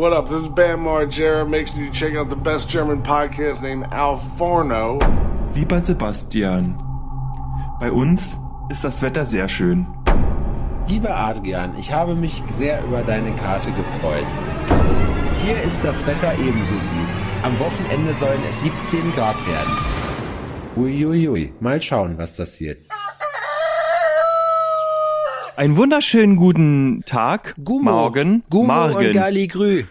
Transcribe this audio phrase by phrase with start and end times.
[0.00, 0.30] What up?
[0.30, 1.46] This is Bam Margera.
[1.46, 4.98] Make sure you check out the best German podcast named Al Forno.
[5.54, 6.74] Lieber Sebastian,
[7.78, 8.34] bei uns
[8.70, 9.86] ist das Wetter sehr schön.
[10.88, 14.24] Lieber Adrian, ich habe mich sehr über deine Karte gefreut.
[15.44, 17.10] Hier ist das Wetter ebenso gut.
[17.42, 19.76] Am Wochenende sollen es 17 Grad werden.
[20.78, 22.86] Uiuiui, mal schauen, was das wird.
[25.60, 27.90] Einen wunderschönen guten Tag, Gummo.
[27.90, 29.12] morgen, Gummo und morgen.
[29.12, 29.84] Galligrü.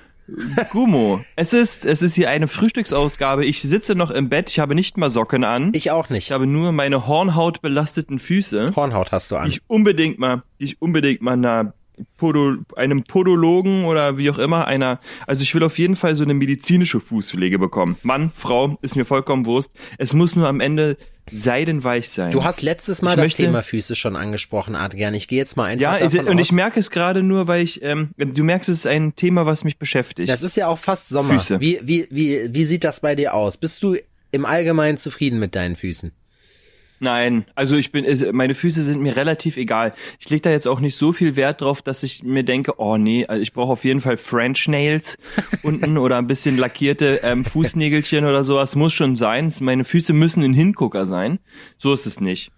[0.72, 1.24] Gummo.
[1.36, 3.46] Es ist, es ist hier eine Frühstücksausgabe.
[3.46, 4.50] Ich sitze noch im Bett.
[4.50, 5.70] Ich habe nicht mal Socken an.
[5.76, 6.32] Ich auch Ich nicht.
[6.32, 9.48] habe nur meine Hornhaut belasteten Füße, Hornhaut hast du die an.
[9.50, 11.74] ich unbedingt mal, die ich unbedingt mal einer
[12.18, 16.24] Podo, einem Podologen oder wie auch immer einer, also ich will auf jeden Fall so
[16.24, 17.96] eine medizinische Fußpflege bekommen.
[18.02, 19.72] Mann, Frau, ist mir vollkommen Wurst.
[20.00, 20.98] Es muss nur am Ende
[21.32, 22.32] seidenweich sein.
[22.32, 25.14] Du hast letztes Mal Ich das möchte- Thema Füße schon angesprochen, Adrian.
[25.14, 26.42] Ich gehe jetzt mal einfach ja, davon und aus.
[26.46, 29.64] ich merke es gerade nur, weil ich, ähm, du merkst, es ist ein Thema, was
[29.64, 30.30] mich beschäftigt.
[30.30, 31.34] das ist ja auch fast Sommer.
[31.36, 31.60] Füße.
[31.60, 33.58] Wie, wie, wie, wie sieht das bei dir aus?
[33.58, 33.96] Bist du
[34.32, 36.12] im Allgemeinen zufrieden mit deinen Füßen?
[37.00, 39.94] Nein, also ich bin, meine Füße sind mir relativ egal.
[40.20, 42.98] Ich lege da jetzt auch nicht so viel Wert drauf, dass ich mir denke, oh
[42.98, 45.18] nee, also ich brauche auf jeden Fall French Nails
[45.64, 48.76] unten oder ein bisschen lackierte ähm, Fußnägelchen oder sowas.
[48.76, 49.52] Muss schon sein.
[49.62, 51.40] Meine Füße müssen ein Hingucker sein.
[51.78, 52.52] So ist es nicht.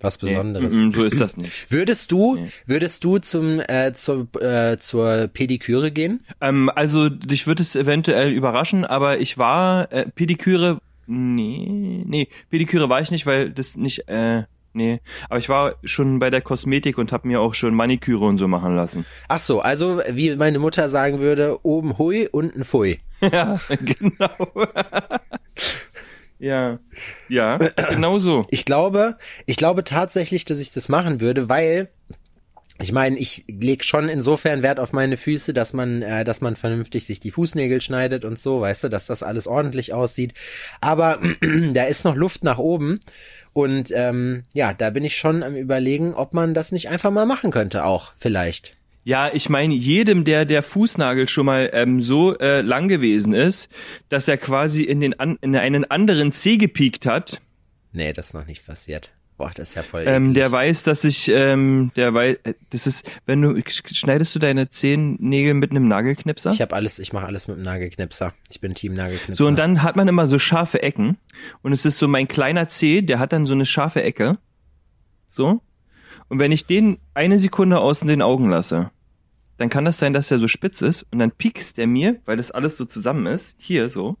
[0.00, 0.72] Was Nee, Besonderes.
[0.74, 1.52] mm, mm, so ist das nicht.
[1.70, 6.24] Würdest du, würdest du zum, äh, zur, äh, zur Pediküre gehen?
[6.40, 12.88] Ähm, also dich wird es eventuell überraschen, aber ich war äh, Pediküre, nee, nee, Pediküre
[12.88, 16.98] war ich nicht, weil das nicht, äh, nee, aber ich war schon bei der Kosmetik
[16.98, 19.04] und habe mir auch schon Maniküre und so machen lassen.
[19.26, 23.00] Ach so, also wie meine Mutter sagen würde, oben hui, unten pfui.
[23.20, 24.68] Ja, genau.
[26.38, 26.78] ja,
[27.28, 27.56] ja,
[27.90, 28.46] genau so.
[28.50, 31.88] Ich glaube, ich glaube tatsächlich, dass ich das machen würde, weil
[32.80, 36.56] ich meine, ich leg schon insofern Wert auf meine Füße, dass man, äh, dass man
[36.56, 40.34] vernünftig sich die Fußnägel schneidet und so, weißt du, dass das alles ordentlich aussieht.
[40.80, 41.20] Aber
[41.72, 43.00] da ist noch Luft nach oben
[43.52, 47.26] und ähm, ja, da bin ich schon am überlegen, ob man das nicht einfach mal
[47.26, 48.76] machen könnte, auch vielleicht.
[49.04, 53.70] Ja, ich meine, jedem, der der Fußnagel schon mal ähm, so äh, lang gewesen ist,
[54.08, 57.40] dass er quasi in, den an, in einen anderen Zeh gepiekt hat,
[57.92, 59.10] Nee, das ist noch nicht passiert.
[59.38, 60.02] Boah, das ist ja voll.
[60.04, 64.40] ähm, der weiß, dass ich, ähm, der weiß, äh, das ist, wenn du, schneidest du
[64.40, 66.50] deine Zehennägel mit einem Nagelknipser?
[66.50, 68.34] ich habe alles, ich mache alles mit dem Nagelknipser.
[68.50, 69.36] Ich bin Team Nagelknipser.
[69.36, 71.18] So, und dann hat man immer so scharfe Ecken.
[71.62, 74.38] Und es ist so mein kleiner Zeh, der hat dann so eine scharfe Ecke.
[75.28, 75.62] So.
[76.28, 78.90] Und wenn ich den eine Sekunde außen den Augen lasse,
[79.56, 81.06] dann kann das sein, dass der so spitz ist.
[81.12, 84.16] Und dann piekst der mir, weil das alles so zusammen ist, hier so,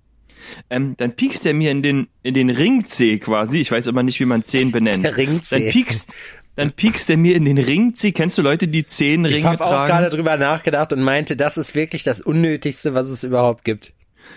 [0.70, 3.58] ähm, dann piekst der mir in den, in den Ringzeh quasi.
[3.58, 5.04] Ich weiß aber nicht, wie man Zehen benennt.
[5.04, 5.58] Der Ringzeh.
[5.58, 6.12] Dann piekst,
[6.56, 8.12] dann piekst der mir in den Ringzeh.
[8.12, 9.88] Kennst du Leute, die Zehenringe Ich habe auch tragen?
[9.88, 13.92] gerade drüber nachgedacht und meinte, das ist wirklich das Unnötigste, was es überhaupt gibt.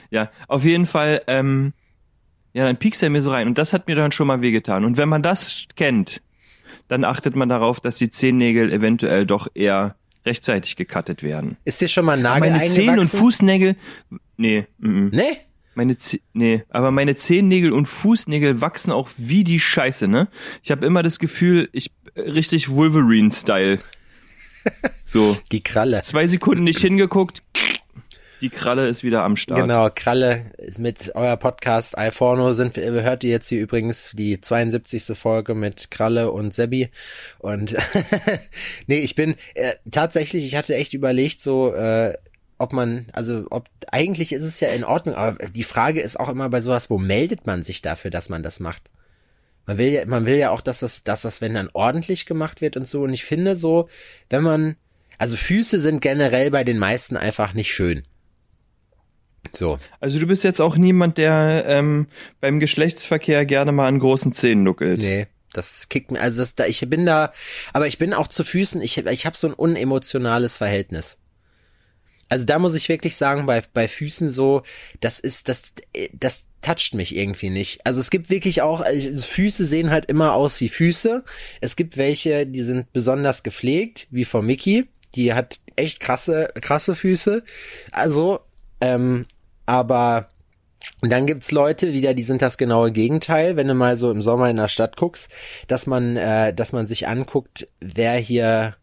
[0.09, 1.73] Ja, auf jeden Fall, ähm,
[2.53, 3.47] ja, dann piekst er mir so rein.
[3.47, 4.85] Und das hat mir dann schon mal wehgetan.
[4.85, 6.21] Und wenn man das kennt,
[6.87, 9.95] dann achtet man darauf, dass die Zehennägel eventuell doch eher
[10.25, 11.57] rechtzeitig gecuttet werden.
[11.65, 13.19] Ist dir schon mal ein Nagel meine Zehen und eingewachsen?
[13.19, 13.75] Fußnägel,
[14.37, 15.09] nee, mm, mm.
[15.11, 15.37] Nee?
[15.73, 20.27] Meine Ze nee, aber meine Zehennägel und Fußnägel wachsen auch wie die Scheiße, ne?
[20.63, 23.79] Ich habe immer das Gefühl, ich äh, richtig Wolverine-Style.
[25.03, 26.03] So, Die Kralle.
[26.03, 27.41] zwei Sekunden nicht hingeguckt,
[28.41, 29.61] die Kralle ist wieder am Start.
[29.61, 30.45] Genau, Kralle
[30.77, 35.15] mit euer Podcast Alforno sind, hört ihr jetzt hier übrigens die 72.
[35.15, 36.89] Folge mit Kralle und Sebi.
[37.37, 37.75] Und
[38.87, 42.15] nee, ich bin äh, tatsächlich, ich hatte echt überlegt, so, äh,
[42.61, 46.29] ob man, also ob eigentlich ist es ja in Ordnung, aber die Frage ist auch
[46.29, 48.89] immer bei sowas, wo meldet man sich dafür, dass man das macht?
[49.65, 52.61] Man will ja, man will ja auch, dass das, dass das, wenn dann ordentlich gemacht
[52.61, 53.01] wird und so.
[53.01, 53.89] Und ich finde so,
[54.29, 54.75] wenn man,
[55.17, 58.03] also Füße sind generell bei den meisten einfach nicht schön.
[59.53, 59.79] So.
[59.99, 62.07] Also du bist jetzt auch niemand, der ähm,
[62.39, 64.99] beim Geschlechtsverkehr gerne mal an großen Zähnen nuckelt.
[64.99, 67.33] Nee, das kickt mir, also das, da, ich bin da,
[67.73, 71.17] aber ich bin auch zu Füßen, ich, ich habe so ein unemotionales Verhältnis.
[72.31, 74.61] Also da muss ich wirklich sagen, bei, bei Füßen so,
[75.01, 75.73] das ist, das,
[76.13, 77.85] das toucht mich irgendwie nicht.
[77.85, 81.25] Also es gibt wirklich auch, also Füße sehen halt immer aus wie Füße.
[81.59, 84.87] Es gibt welche, die sind besonders gepflegt, wie von Mickey.
[85.13, 87.43] Die hat echt krasse, krasse Füße.
[87.91, 88.39] Also,
[88.79, 89.25] ähm,
[89.65, 90.29] aber
[91.01, 94.21] und dann gibt's Leute wieder, die sind das genaue Gegenteil, wenn du mal so im
[94.21, 95.27] Sommer in der Stadt guckst,
[95.67, 98.75] dass man, äh, dass man sich anguckt, wer hier,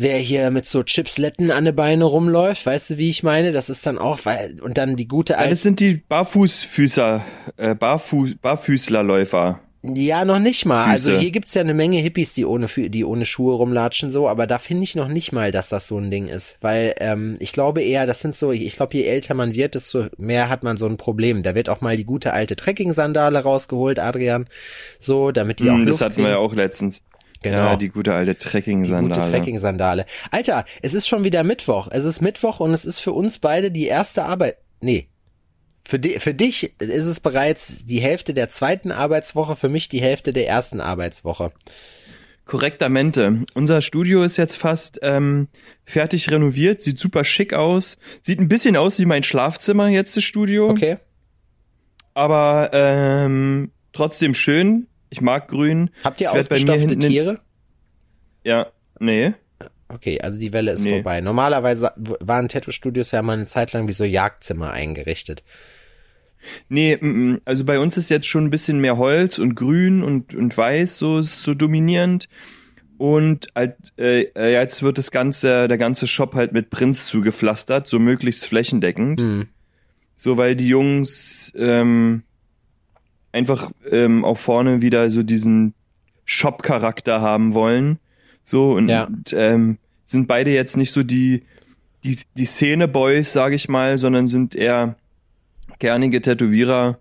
[0.00, 3.52] wer hier mit so Chipsletten an den Beine rumläuft, weißt du, wie ich meine?
[3.52, 7.24] Das ist dann auch, weil, und dann die gute alte, das sind die Barfußfüßer,
[7.56, 9.60] äh, Barfuß, Barfüßlerläufer.
[9.82, 10.84] Ja, noch nicht mal.
[10.94, 11.10] Füße.
[11.12, 14.46] Also hier gibt's ja eine Menge Hippies, die ohne, die ohne Schuhe rumlatschen so, aber
[14.46, 16.58] da finde ich noch nicht mal, dass das so ein Ding ist.
[16.60, 20.08] Weil ähm, ich glaube eher, das sind so, ich glaube, je älter man wird, desto
[20.18, 21.42] mehr hat man so ein Problem.
[21.42, 24.48] Da wird auch mal die gute alte Trekking-Sandale rausgeholt, Adrian.
[24.98, 26.46] So, damit die auch Hm, das Luft hatten wir ja kriegen.
[26.46, 27.02] auch letztens.
[27.42, 27.56] Genau.
[27.56, 29.30] Ja, die gute alte Die gute Trekking-Sandale.
[29.32, 30.06] Trekking-Sandale.
[30.30, 31.88] Alter, es ist schon wieder Mittwoch.
[31.90, 34.58] Es ist Mittwoch und es ist für uns beide die erste Arbeit.
[34.80, 35.08] Nee.
[35.88, 40.00] Für, di für dich ist es bereits die Hälfte der zweiten Arbeitswoche, für mich die
[40.00, 41.52] Hälfte der ersten Arbeitswoche.
[42.44, 43.44] Korrektamente.
[43.54, 45.48] Unser Studio ist jetzt fast ähm,
[45.84, 50.24] fertig renoviert, sieht super schick aus, sieht ein bisschen aus wie mein Schlafzimmer jetzt das
[50.24, 50.98] Studio, Okay?
[52.12, 54.88] aber ähm, trotzdem schön.
[55.10, 55.90] Ich mag Grün.
[56.04, 57.40] Habt ihr ausgestopfte Tiere?
[58.44, 58.68] Ja,
[58.98, 59.34] nee.
[59.88, 60.90] Okay, also die Welle ist Nee.
[60.90, 61.20] vorbei.
[61.20, 65.42] Normalerweise waren Tattoo-Studios ja mal eine Zeit lang wie so Jagdzimmer eingerichtet.
[66.68, 67.40] Nee, mm, mm.
[67.44, 70.96] also bei uns ist jetzt schon ein bisschen mehr Holz und Grün und, und Weiß
[70.96, 72.28] so, so dominierend.
[72.98, 77.88] Und halt, äh, äh, jetzt wird das ganze, der ganze Shop halt mit Prints zugepflastert,
[77.88, 79.20] so möglichst flächendeckend.
[79.20, 79.48] Hm.
[80.14, 82.22] So, weil die Jungs ähm,
[83.32, 85.74] einfach ähm, auch vorne wieder so diesen
[86.24, 87.98] Shop-Charakter haben wollen.
[88.42, 89.08] So und Ja.
[89.32, 91.44] ähm, sind beide jetzt nicht so die,
[92.04, 94.96] die, die Szene-Boys, sage ich mal, sondern sind eher
[95.78, 96.98] gernige Tätowierer.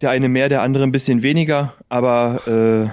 [0.00, 2.92] Der eine mehr, der andere ein bisschen weniger, aber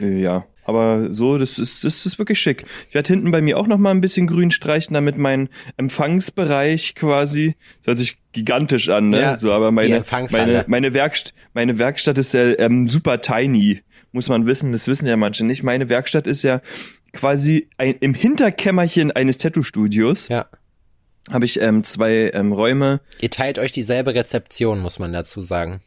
[0.00, 0.44] äh, äh, ja.
[0.64, 2.64] Aber so, das ist, das ist wirklich schick.
[2.88, 6.94] Ich werde hinten bei mir auch noch mal ein bisschen grün streichen, damit mein Empfangsbereich
[6.94, 9.20] quasi, das hört sich gigantisch an, ne?
[9.20, 14.28] Ja, so, aber meine, meine, meine, Werkst meine Werkstatt ist ja ähm, super tiny, muss
[14.28, 15.62] man wissen, das wissen ja manche nicht.
[15.62, 16.60] Meine Werkstatt ist ja
[17.12, 20.46] quasi ein, im Hinterkämmerchen eines Tattoo-Studios Ja.
[21.30, 25.80] habe ich ähm, zwei ähm, Räume Ihr teilt euch dieselbe Rezeption, muss man dazu sagen.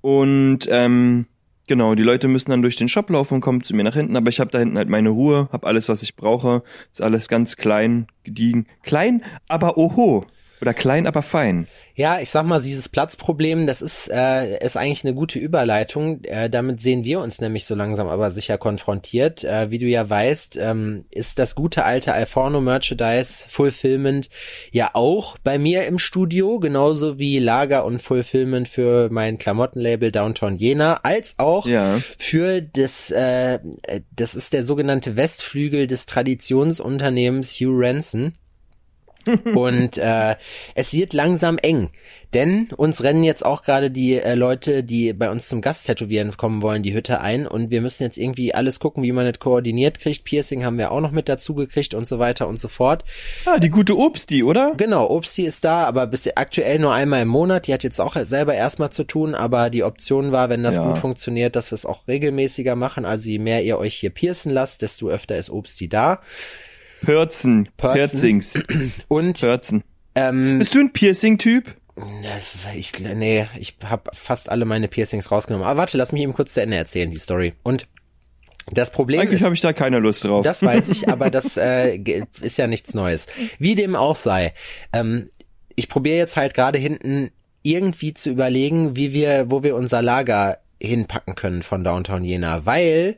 [0.00, 1.26] und ähm,
[1.72, 4.14] genau, die Leute müssen dann durch den Shop laufen und kommen zu mir nach hinten,
[4.14, 7.28] aber ich habe da hinten halt meine Ruhe, habe alles, was ich brauche, ist alles
[7.28, 8.66] ganz klein, gediegen.
[8.82, 10.26] Klein, aber oho.
[10.62, 11.66] Oder klein, aber fein.
[11.94, 16.22] Ja, ich sag mal, dieses Platzproblem, das ist, äh, ist eigentlich eine gute Überleitung.
[16.24, 19.42] Äh, damit sehen wir uns nämlich so langsam aber sicher konfrontiert.
[19.42, 24.30] Äh, wie du ja weißt, ähm, ist das gute alte Alforno Merchandise Fulfillment
[24.70, 30.56] ja auch bei mir im Studio, genauso wie Lager und Fulfillment für mein Klamottenlabel Downtown
[30.56, 32.00] Jena, als auch Ja.
[32.18, 33.58] für das, äh,
[34.14, 38.34] das ist der sogenannte Westflügel des Traditionsunternehmens Hugh Ranson.
[39.54, 40.36] Und äh,
[40.74, 41.90] es wird langsam eng,
[42.34, 46.36] denn uns rennen jetzt auch gerade die äh, Leute, die bei uns zum Gast tätowieren
[46.36, 49.38] kommen wollen, die Hütte ein und wir müssen jetzt irgendwie alles gucken, wie man das
[49.38, 50.24] koordiniert kriegt.
[50.24, 53.04] Piercing haben wir auch noch mit dazu gekriegt und so weiter und so fort.
[53.44, 54.72] Ah, die gute Obsti, oder?
[54.76, 57.66] Genau, Obsti ist da, aber bis aktuell nur einmal im Monat.
[57.66, 60.86] Die hat jetzt auch selber erstmal zu tun, aber die Option war, wenn das Ja.
[60.86, 63.04] gut funktioniert, dass wir es auch regelmäßiger machen.
[63.04, 66.20] Also je mehr ihr euch hier piercen lasst, desto öfter ist Obsti da.
[67.04, 67.68] Pörzen.
[67.76, 68.54] Piercings.
[69.08, 69.84] Und Pörzen.
[70.14, 71.74] ähm, Bist du ein Piercing-Typ?
[72.74, 75.66] Ich, nee, ich habe fast alle meine Piercings rausgenommen.
[75.66, 77.54] Aber warte, lass mich eben kurz zu Ende erzählen, die Story.
[77.62, 77.86] Und
[78.70, 80.44] das Problem Eigentlich habe ich da keine Lust drauf.
[80.44, 81.98] das weiß ich, aber das äh,
[82.40, 83.26] ist ja nichts Neues.
[83.58, 84.54] Wie dem auch sei.
[84.92, 85.28] Ähm,
[85.74, 87.30] ich probiere jetzt halt gerade hinten
[87.62, 93.16] irgendwie zu überlegen, wie wir, wo wir unser Lager hinpacken können von Downtown Jena, weil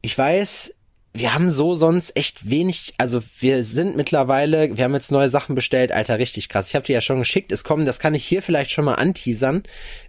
[0.00, 0.74] ich weiß,
[1.14, 5.54] wir haben so sonst echt wenig, also wir sind mittlerweile, wir haben jetzt neue Sachen
[5.54, 6.68] bestellt, Alter, richtig krass.
[6.68, 8.94] Ich habe dir ja schon geschickt, es kommen, das kann ich hier vielleicht schon mal
[8.94, 9.62] anteasern.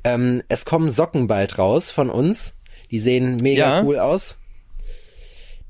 [0.04, 2.54] Ähm, es kommen Socken bald raus von uns.
[2.90, 3.84] Die sehen mega Ja.
[3.84, 4.38] cool aus.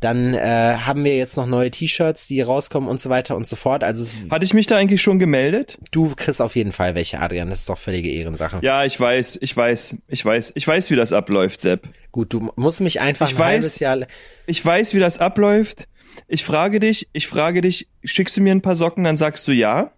[0.03, 3.55] Dann äh, haben wir jetzt noch neue T-Shirts, die rauskommen und so weiter und so
[3.55, 3.83] fort.
[3.83, 5.77] Also Hatte ich mich da eigentlich schon gemeldet?
[5.91, 7.49] du kriegst auf jeden Fall welche, Adrian.
[7.49, 8.59] Das ist doch völlige Ehrensache.
[8.61, 11.87] Ja, ich weiß, ich weiß, ich weiß, ich weiß, wie das abläuft, Sepp.
[12.11, 13.99] Gut, du musst mich einfach Ich ein weiß- halbes Jahr.
[14.45, 15.87] Ich weiß, wie das abläuft.
[16.27, 19.51] Ich frage dich, ich frage dich, schickst du mir ein paar Socken, dann sagst du
[19.51, 19.91] ja.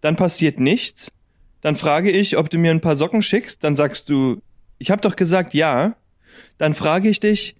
[0.00, 1.10] Dann passiert nichts.
[1.62, 4.42] Dann frage ich, ob du mir ein paar Socken schickst, dann sagst du,
[4.78, 5.96] ich habe doch gesagt ja.
[6.58, 7.56] Dann frage ich dich,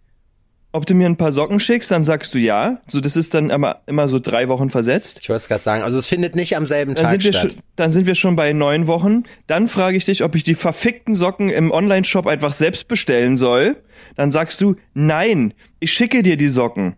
[0.76, 2.78] ob du mir ein paar Socken schickst, dann sagst du ja.
[2.87, 5.18] So, das ist dann immer, immer so drei Wochen versetzt.
[5.23, 5.83] Ich wollte es gerade sagen.
[5.83, 7.52] Also es findet nicht am selben Dann Tag statt.
[7.52, 9.25] schon, dann sind wir schon bei neun Wochen.
[9.47, 13.76] Dann frage ich dich, ob ich die verfickten Socken im Online-Shop einfach selbst bestellen soll.
[14.14, 16.97] Dann sagst du, nein, ich schicke dir die Socken.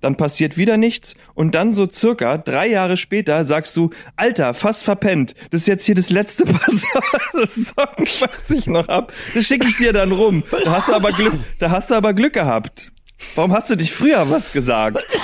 [0.00, 4.84] Dann passiert wieder nichts und dann so circa drei Jahre später sagst du, Alter, fast
[4.84, 5.34] verpennt.
[5.50, 6.60] Das ist jetzt hier das letzte Paar
[7.32, 9.12] das Socken, was ich noch hab.
[9.34, 10.44] Das schicke ich dir dann rum.
[10.64, 12.92] Da hast du aber Glück, da hast du aber Glück gehabt.
[13.34, 15.04] Warum hast du dich früher was gesagt?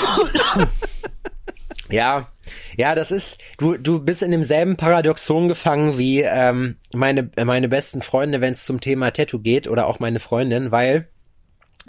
[1.90, 2.28] Ja,
[2.76, 8.02] ja, das ist, du, du bist in demselben Paradoxon gefangen wie ähm, meine, meine besten
[8.02, 11.08] Freunde, wenn es zum Thema Tattoo geht oder auch meine Freundin, weil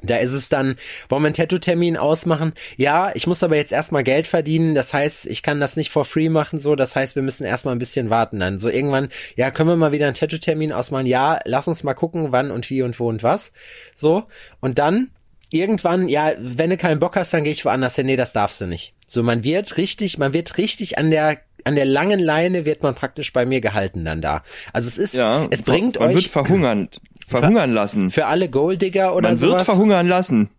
[0.03, 0.75] da ist es dann,
[1.07, 2.53] wollen wir einen Tattoo-Termin ausmachen?
[2.75, 4.75] Ja, ich muss aber jetzt erstmal Geld verdienen.
[4.75, 6.75] Das heißt, ich kann das nicht for free machen, so.
[6.75, 8.59] Das heißt, wir müssen erstmal ein bisschen warten dann.
[8.59, 11.05] So irgendwann, ja, können wir mal wieder einen Tattoo-Termin ausmachen?
[11.05, 13.53] Ja, lass uns mal gucken, wann und wie und wo und was.
[13.95, 14.25] So.
[14.59, 15.11] Und dann,
[15.55, 18.05] irgendwann, ja, wenn du keinen Bock hast, dann gehe ich woanders hin.
[18.05, 18.93] Nee, das darfst du nicht.
[19.07, 22.93] So, man wird richtig, man wird richtig an der an der langen Leine wird man
[22.93, 24.43] praktisch bei mir gehalten dann da.
[24.71, 26.89] Also es ist, Ja, es bringt man euch wird verhungern,
[27.27, 28.11] verhungern lassen.
[28.11, 29.53] für alle Golddigger oder Man sowas.
[29.59, 30.49] wird verhungern lassen.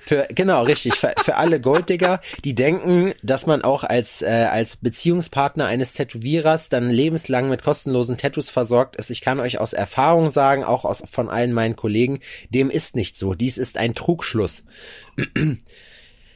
[0.00, 0.94] Für, genau, richtig.
[0.94, 6.68] Für, für alle Golddigger, die denken, dass man auch als, äh, als Beziehungspartner eines Tätowierers
[6.68, 9.10] dann lebenslang mit kostenlosen Tattoos versorgt ist.
[9.10, 13.16] Ich kann euch aus Erfahrung sagen, auch aus, von allen meinen Kollegen, dem ist nicht
[13.16, 13.34] so.
[13.34, 14.64] Dies ist ein Trugschluss.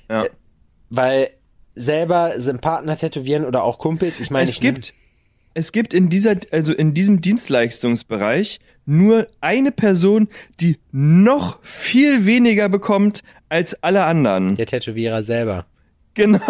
[0.09, 0.25] Ja.
[0.89, 1.31] Weil
[1.75, 4.95] selber sind Partner tätowieren oder auch Kumpels, ich meine, es ich gibt,
[5.57, 10.29] es gibt in dieser, also in diesem Dienstleistungsbereich nur eine Person,
[10.61, 14.55] die noch viel weniger bekommt als alle anderen.
[14.55, 15.65] der Tätowierer selber.
[16.13, 16.41] Genau.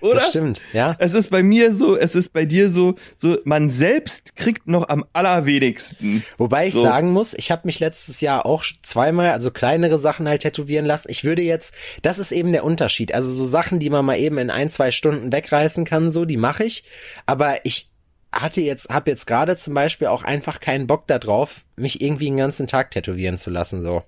[0.00, 0.20] Oder?
[0.20, 0.96] Das stimmt, ja.
[0.98, 4.88] Es ist bei mir so, es ist bei dir so, so man selbst kriegt noch
[4.88, 6.24] am allerwenigsten.
[6.38, 6.82] Wobei ich So.
[6.82, 11.08] sagen muss, ich habe mich letztes Jahr auch zweimal, also kleinere Sachen halt tätowieren lassen.
[11.10, 13.14] Ich würde jetzt, das ist eben der Unterschied.
[13.14, 16.36] Also so Sachen, die man mal eben in ein, zwei Stunden wegreißen kann, so, die
[16.36, 16.84] mache ich.
[17.26, 17.90] Aber ich
[18.32, 22.36] hatte jetzt, habe jetzt gerade zum Beispiel auch einfach keinen Bock darauf, mich irgendwie den
[22.36, 24.02] ganzen Tag tätowieren zu lassen, so.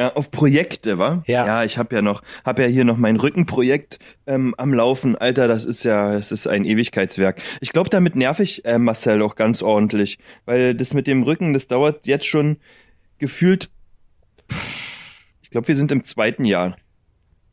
[0.00, 1.22] Ja, auf Projekte, wa?
[1.26, 1.46] Ja.
[1.46, 5.14] Ja, ich habe ja noch, habe ja hier noch mein Rückenprojekt ähm, am Laufen.
[5.14, 7.42] Alter, das ist ja, das ist ein Ewigkeitswerk.
[7.60, 11.52] Ich glaube, damit nerv ich äh, Marcel auch ganz ordentlich, weil das mit dem Rücken,
[11.52, 12.56] das dauert jetzt schon
[13.18, 13.68] gefühlt.
[15.42, 16.78] Ich glaube, wir sind im zweiten Jahr.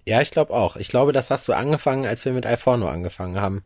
[0.05, 0.77] Ja, ich glaube auch.
[0.77, 3.65] Ich glaube, das hast du angefangen, als wir mit Alforno angefangen haben.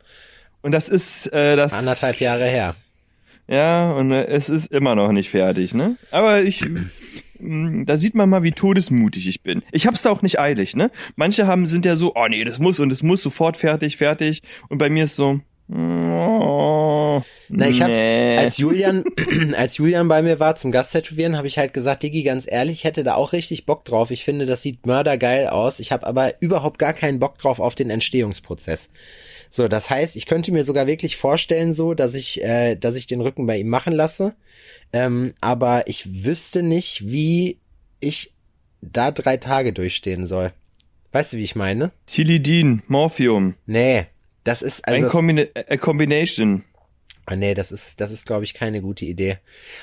[0.64, 2.74] Und das ist äh, das Anderthalb Jahre her.
[3.48, 5.98] Ja, und äh, es ist immer noch nicht fertig, ne?
[6.10, 6.66] Aber ich,
[7.42, 9.64] da sieht man mal, wie todesmutig ich bin.
[9.72, 10.92] Ich hab's da auch nicht eilig, ne?
[11.16, 14.44] Manche haben sind ja so, oh nee, das muss und es muss sofort fertig, fertig.
[14.70, 18.38] Und bei mir ist so, oh, Na, ich habe, nee.
[18.38, 19.04] als Julian,
[19.58, 22.84] als Julian bei mir war zum Gasttätowieren, habe ich halt gesagt, Digi, ganz ehrlich, ich
[22.84, 24.12] hätte da auch richtig Bock drauf.
[24.12, 25.80] Ich finde, das sieht mördergeil aus.
[25.80, 28.90] Ich habe aber überhaupt gar keinen Bock drauf auf den Entstehungsprozess.
[29.50, 33.06] So, das heißt, ich könnte mir sogar wirklich vorstellen, so, dass ich, äh, dass ich
[33.06, 34.34] den Rücken bei ihm machen lasse.
[34.94, 37.58] Ähm, aber ich wüsste nicht, wie
[38.00, 38.32] ich
[38.82, 40.54] da drei Tage durchstehen soll.
[41.12, 41.92] Weißt du, wie ich meine?
[42.06, 44.06] Tilidin, Morphium, Nee,
[44.44, 46.64] das ist also ein das- Combina a Combination.
[47.28, 49.38] Ah, nee, das ist, das ist, glaube ich, keine gute Idee.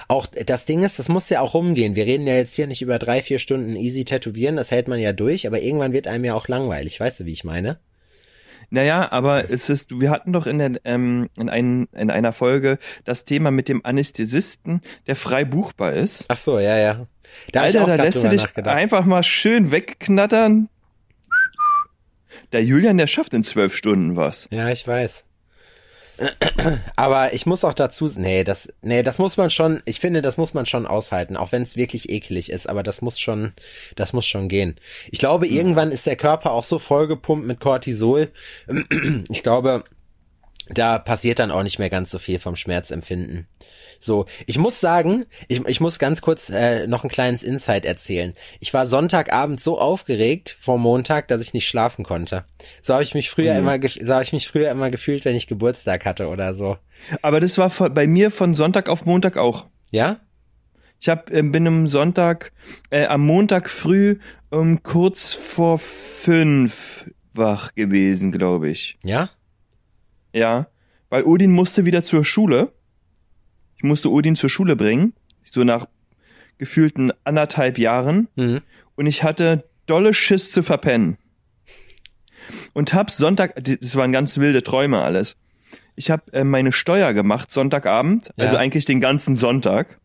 [0.09, 1.95] Auch das Ding ist, das muss ja auch rumgehen.
[1.95, 4.99] Wir reden ja jetzt hier nicht über drei, vier Stunden easy tätowieren, das hält man
[4.99, 7.79] ja durch, aber irgendwann wird einem ja auch langweilig, weißt du, wie ich meine?
[8.71, 12.79] Naja, aber es ist, wir hatten doch in, der, ähm, in, ein, in einer Folge
[13.05, 16.27] das Thema mit dem Anästhesisten, der frei buchbar ist.
[16.29, 17.07] Ach so, ja, ja.
[17.53, 20.69] Da Alter, da lässt du dich einfach mal schön wegknattern.
[22.53, 24.49] Der Julian, der schafft in zwölf Stunden was.
[24.51, 25.25] Ja, ich weiß.
[26.97, 30.37] Aber ich muss auch dazu, nee, das, nee, das muss man schon, ich finde, das
[30.37, 33.53] muss man schon aushalten, auch wenn es wirklich eklig ist, aber das muss schon,
[33.95, 34.77] das muss schon gehen.
[35.11, 38.31] Ich glaube, irgendwann ist der Körper auch so vollgepumpt mit Cortisol.
[39.31, 39.85] Ich glaube,
[40.71, 43.49] da passiert dann auch nicht mehr ganz so viel vom Schmerzempfinden.
[44.01, 48.35] So, ich muss sagen, ich, ich muss ganz kurz äh, noch ein kleines Insight erzählen.
[48.61, 52.45] Ich war Sonntagabend so aufgeregt vor Montag, dass ich nicht schlafen konnte.
[52.81, 53.69] So habe ich mich früher Mhm.
[53.69, 56.77] immer, so habe ich mich früher immer gefühlt, wenn ich Geburtstag hatte oder so.
[57.23, 59.67] Aber das war bei mir von Sonntag auf Montag auch.
[59.91, 60.21] Ja?
[61.01, 62.53] Ich hab, äh, bin am Sonntag,
[62.91, 64.19] äh, am Montag früh
[64.51, 68.99] um kurz vor fünf wach gewesen, glaube ich.
[69.05, 69.31] Ja?
[70.33, 70.69] Ja,
[71.11, 72.73] weil Odin musste wieder zur Schule.
[73.77, 75.87] Ich musste Odin zur Schule bringen, so nach
[76.59, 78.29] gefühlten anderthalb Jahren.
[78.37, 78.61] Mhm.
[78.97, 81.17] Und ich hatte dolle Schiss zu verpennen.
[82.73, 85.37] Und hab Sonntag, das waren ganz wilde Träume alles.
[85.97, 88.61] Ich habe äh, meine Steuer gemacht Sonntagabend, also Ja.
[88.61, 89.99] eigentlich den ganzen Sonntag.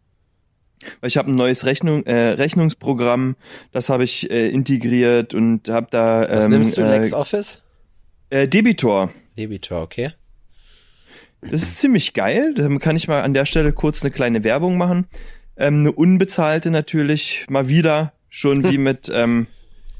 [0.99, 3.35] Weil ich habe ein neues Rechnung, äh, Rechnungsprogramm,
[3.71, 7.61] das habe ich äh, integriert und habe da Was ähm, nimmst du, äh, LexOffice?
[8.29, 9.11] äh, Debitor.
[9.37, 10.11] Debitor, okay.
[11.41, 12.53] Das ist ziemlich geil.
[12.55, 15.07] Da kann ich mal an der Stelle kurz eine kleine Werbung machen.
[15.57, 19.47] Ähm, eine unbezahlte natürlich, mal wieder, schon wie mit, ähm,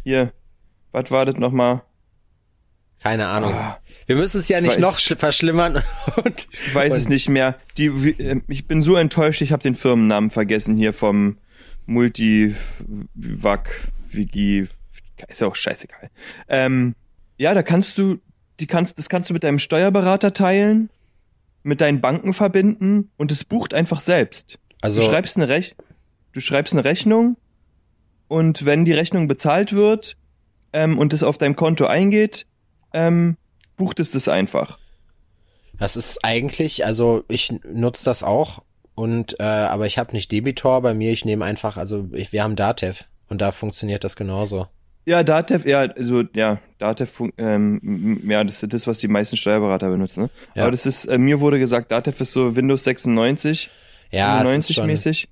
[0.03, 0.31] hier,
[0.91, 1.81] was war das nochmal?
[3.01, 3.53] Keine Ahnung.
[3.53, 3.79] Ah.
[4.07, 5.83] Wir müssen es ja nicht weiß- noch sch- verschlimmern.
[6.23, 7.59] Und, Ich weiß es und- nicht mehr.
[7.77, 11.37] Die, wie, äh, ich bin so enttäuscht, ich habe den Firmennamen vergessen hier vom
[11.85, 12.55] Multivac,
[14.11, 14.67] Wiki,
[15.27, 16.09] ist ja auch scheißegal.
[16.47, 16.95] Ähm,
[17.37, 18.19] ja, da kannst du
[18.59, 20.89] die kannst, das kannst du mit deinem Steuerberater teilen,
[21.63, 24.59] mit deinen Banken verbinden und es bucht einfach selbst.
[24.81, 25.75] Also Du schreibst eine Rech
[26.33, 27.37] du schreibst eine Rechnung
[28.27, 30.17] und wenn die Rechnung bezahlt wird
[30.73, 32.45] ähm, und es auf deinem Konto eingeht,
[32.91, 33.37] ähm,
[33.77, 34.77] bucht es das einfach.
[35.79, 38.63] Das ist eigentlich, also ich nutze das auch
[38.95, 42.43] und äh, aber ich habe nicht Debitor bei mir, ich nehme einfach, also ich, wir
[42.43, 44.67] haben Datev und da funktioniert das genauso.
[45.05, 49.89] Ja, Datev, ja, also ja, Datev, ähm, ja, das ist das, was die meisten Steuerberater
[49.89, 50.23] benutzen.
[50.23, 50.29] Ne?
[50.55, 50.63] Ja.
[50.63, 53.69] Aber das ist, äh, mir wurde gesagt, Datev ist so Windows 96,
[54.11, 55.27] Ja, es ist 90 schon, mäßig.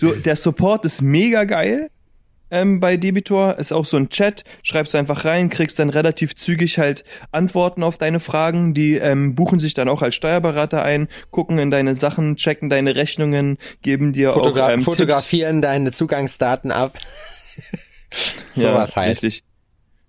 [0.00, 1.90] So, der Support ist mega geil.
[2.48, 6.78] Ähm, bei Debitor ist auch so ein Chat, schreibst einfach rein, kriegst dann relativ zügig
[6.78, 7.02] halt
[7.32, 11.72] Antworten auf deine Fragen, die ähm, buchen sich dann auch als Steuerberater ein, gucken in
[11.72, 16.98] deine Sachen, checken deine Rechnungen, geben dir Fotogra auch ähm, fotografieren deine Zugangsdaten ab.
[18.52, 19.22] Sowas ja, halt.
[19.22, 19.44] Richtig.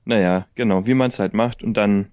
[0.06, 2.08] Naja, genau, wie man es halt macht und dann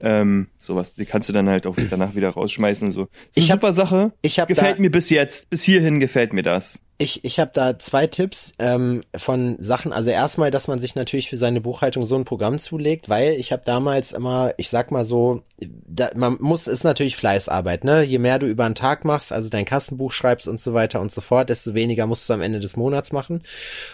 [0.00, 3.00] ähm, sowas, die kannst du dann halt auch danach wieder rausschmeißen und so.
[3.02, 4.12] Eine Ich hab- super Sache.
[4.22, 6.80] Ich habe Gefällt mir bis jetzt, bis hierhin gefällt mir das.
[7.00, 9.92] Ich, ich habe da zwei Tipps ähm, von Sachen.
[9.92, 13.52] Also erstmal, dass man sich natürlich für seine Buchhaltung so ein Programm zulegt, weil ich
[13.52, 18.02] habe damals immer, ich sag mal so, da, man muss, ist natürlich Fleißarbeit, ne?
[18.02, 21.12] Je mehr du über einen Tag machst, also dein Kassenbuch schreibst und so weiter und
[21.12, 23.42] so fort, desto weniger musst du am Ende des Monats machen.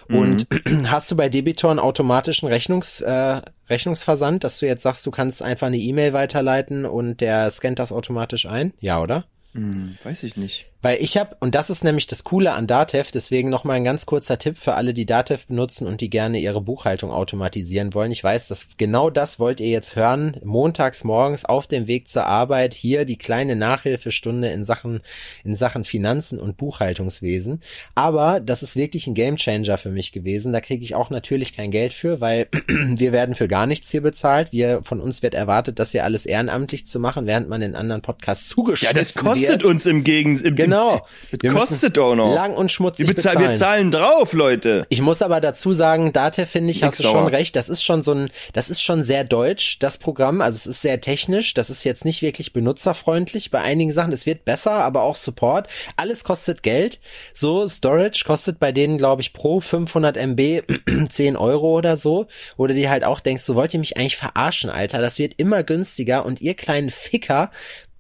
[0.09, 0.47] Und
[0.87, 5.43] hast du bei Debitor einen automatischen Rechnungs, äh, Rechnungsversand, dass du jetzt sagst, du kannst
[5.43, 8.73] einfach eine E-Mail weiterleiten und der scannt das automatisch ein?
[8.81, 9.25] Ja, oder?
[9.53, 10.67] Hm, weiß ich nicht.
[10.85, 14.05] Weil ich habe, und das ist nämlich das Coole an Datev, deswegen nochmal ein ganz
[14.05, 18.13] kurzer Tipp für alle, die Datev benutzen und die gerne ihre Buchhaltung automatisieren wollen.
[18.13, 20.37] Ich weiß, dass genau das wollt ihr jetzt hören.
[20.45, 25.01] Montags morgens auf dem Weg zur Arbeit hier die kleine Nachhilfestunde in Sachen,
[25.43, 27.63] in Sachen Finanzen und Buchhaltungswesen.
[27.95, 30.53] Aber das ist wirklich ein Gamechanger für mich gewesen.
[30.53, 34.03] Da kriege ich auch natürlich kein Geld für, weil wir werden für gar nichts hier
[34.03, 34.53] bezahlt.
[34.53, 38.03] Wir, von uns wird erwartet, das hier alles ehrenamtlich zu machen, während man in anderen
[38.03, 39.65] Podcasts Ja, zugeschnitten das kostet wird.
[39.65, 40.55] uns im Gegensatz.
[40.55, 40.74] Genau.
[40.75, 42.35] Das Wir müssen kostet auch noch.
[42.35, 43.51] Lang und wir, schmutzig bezahlen, bezahlen.
[43.51, 44.87] wir zahlen drauf, Leute.
[44.89, 47.57] Ich muss aber dazu sagen, Date finde ich, hast Nix du schon recht.
[47.57, 50.41] Das ist schon so ein, das ist schon sehr deutsch, das Programm.
[50.41, 51.55] Also es ist sehr technisch.
[51.55, 54.13] Das ist jetzt nicht wirklich benutzerfreundlich bei einigen Sachen.
[54.13, 55.69] Es wird besser, aber auch Support.
[55.97, 57.01] Alles kostet Geld.
[57.33, 60.63] So Storage kostet bei denen, glaube ich, pro 500 MB
[61.09, 62.27] 10 Euro oder so.
[62.57, 65.01] Oder die halt auch denkst, so wollt ihr mich eigentlich verarschen, Alter?
[65.01, 67.51] Das wird immer günstiger und ihr kleinen Ficker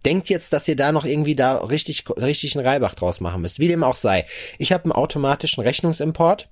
[0.04, 3.58] denkt jetzt, dass ihr da noch irgendwie da richtig, richtig einen Reibach draus machen müsst.
[3.58, 4.26] Wie dem auch sei.
[4.58, 6.48] Ich habe einen automatischen Rechnungsimport.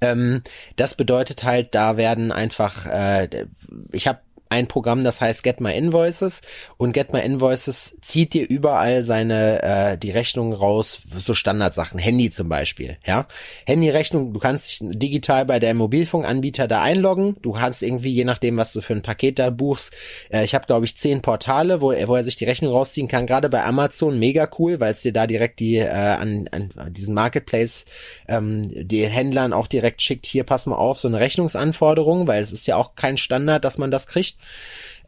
[0.00, 0.42] Ähm,
[0.76, 3.46] das bedeutet halt, da werden einfach, äh,
[3.92, 6.40] ich habe ein Programm, das heißt Get My Invoices.
[6.76, 12.30] Und Get My Invoices zieht dir überall seine äh, die Rechnungen raus, so Standardsachen, Handy
[12.30, 13.26] zum Beispiel, ja.
[13.64, 18.56] Handyrechnung, du kannst dich digital bei der Mobilfunkanbieter da einloggen, du kannst irgendwie, je nachdem,
[18.56, 19.92] was du für ein Paket da buchst,
[20.32, 23.06] äh, ich habe glaube ich zehn Portale, wo er, wo er sich die Rechnung rausziehen
[23.06, 26.72] kann, gerade bei Amazon mega cool, weil es dir da direkt die äh, an, an
[26.92, 27.84] diesen Marketplace
[28.26, 32.50] ähm, die Händlern auch direkt schickt, hier pass mal auf, so eine Rechnungsanforderung, weil es
[32.50, 34.39] ist ja auch kein Standard, dass man das kriegt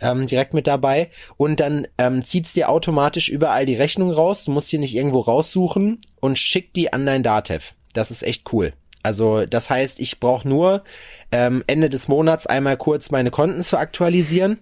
[0.00, 4.44] ähm, direkt mit dabei und dann ähm, zieht's dir automatisch überall die Rechnung raus.
[4.44, 7.74] Du musst die nicht irgendwo raussuchen und schickt die an dein Datev.
[7.92, 8.72] Das ist echt cool.
[9.02, 10.82] Also das heißt, ich brauche nur
[11.32, 14.60] ähm, Ende des Monats einmal kurz meine Konten zu aktualisieren.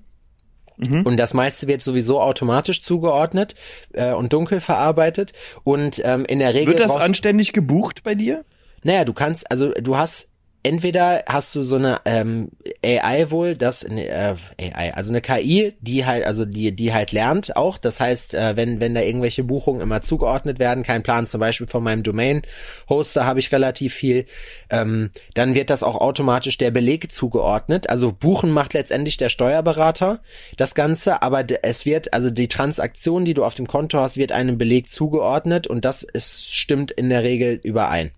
[1.05, 3.55] Und das meiste wird sowieso automatisch zugeordnet
[3.93, 5.35] äh, und dunkel verarbeitet.
[5.63, 6.69] Und ähm, in der Regel.
[6.69, 8.47] Wird das anständig gebucht bei dir?
[8.83, 10.29] naja, du kannst, also du hast
[10.63, 12.51] entweder hast du so eine ähm,
[12.85, 17.13] AI wohl, das ne, äh, AI, also eine KI, die halt, also die die halt
[17.13, 17.79] lernt auch.
[17.79, 21.67] Das heißt, äh, wenn wenn da irgendwelche Buchungen immer zugeordnet werden, kein Plan, zum Beispiel
[21.67, 24.27] von meinem Domain-Hoster habe ich relativ viel,
[24.71, 27.89] ähm, dann wird das auch automatisch der Beleg zugeordnet.
[27.89, 30.21] Also buchen macht letztendlich der Steuerberater
[30.57, 34.33] das Ganze, aber es wird, also die Transaktion, die du auf dem Konto hast, wird
[34.33, 38.11] einem Beleg zugeordnet und das ist, stimmt in der Regel überein.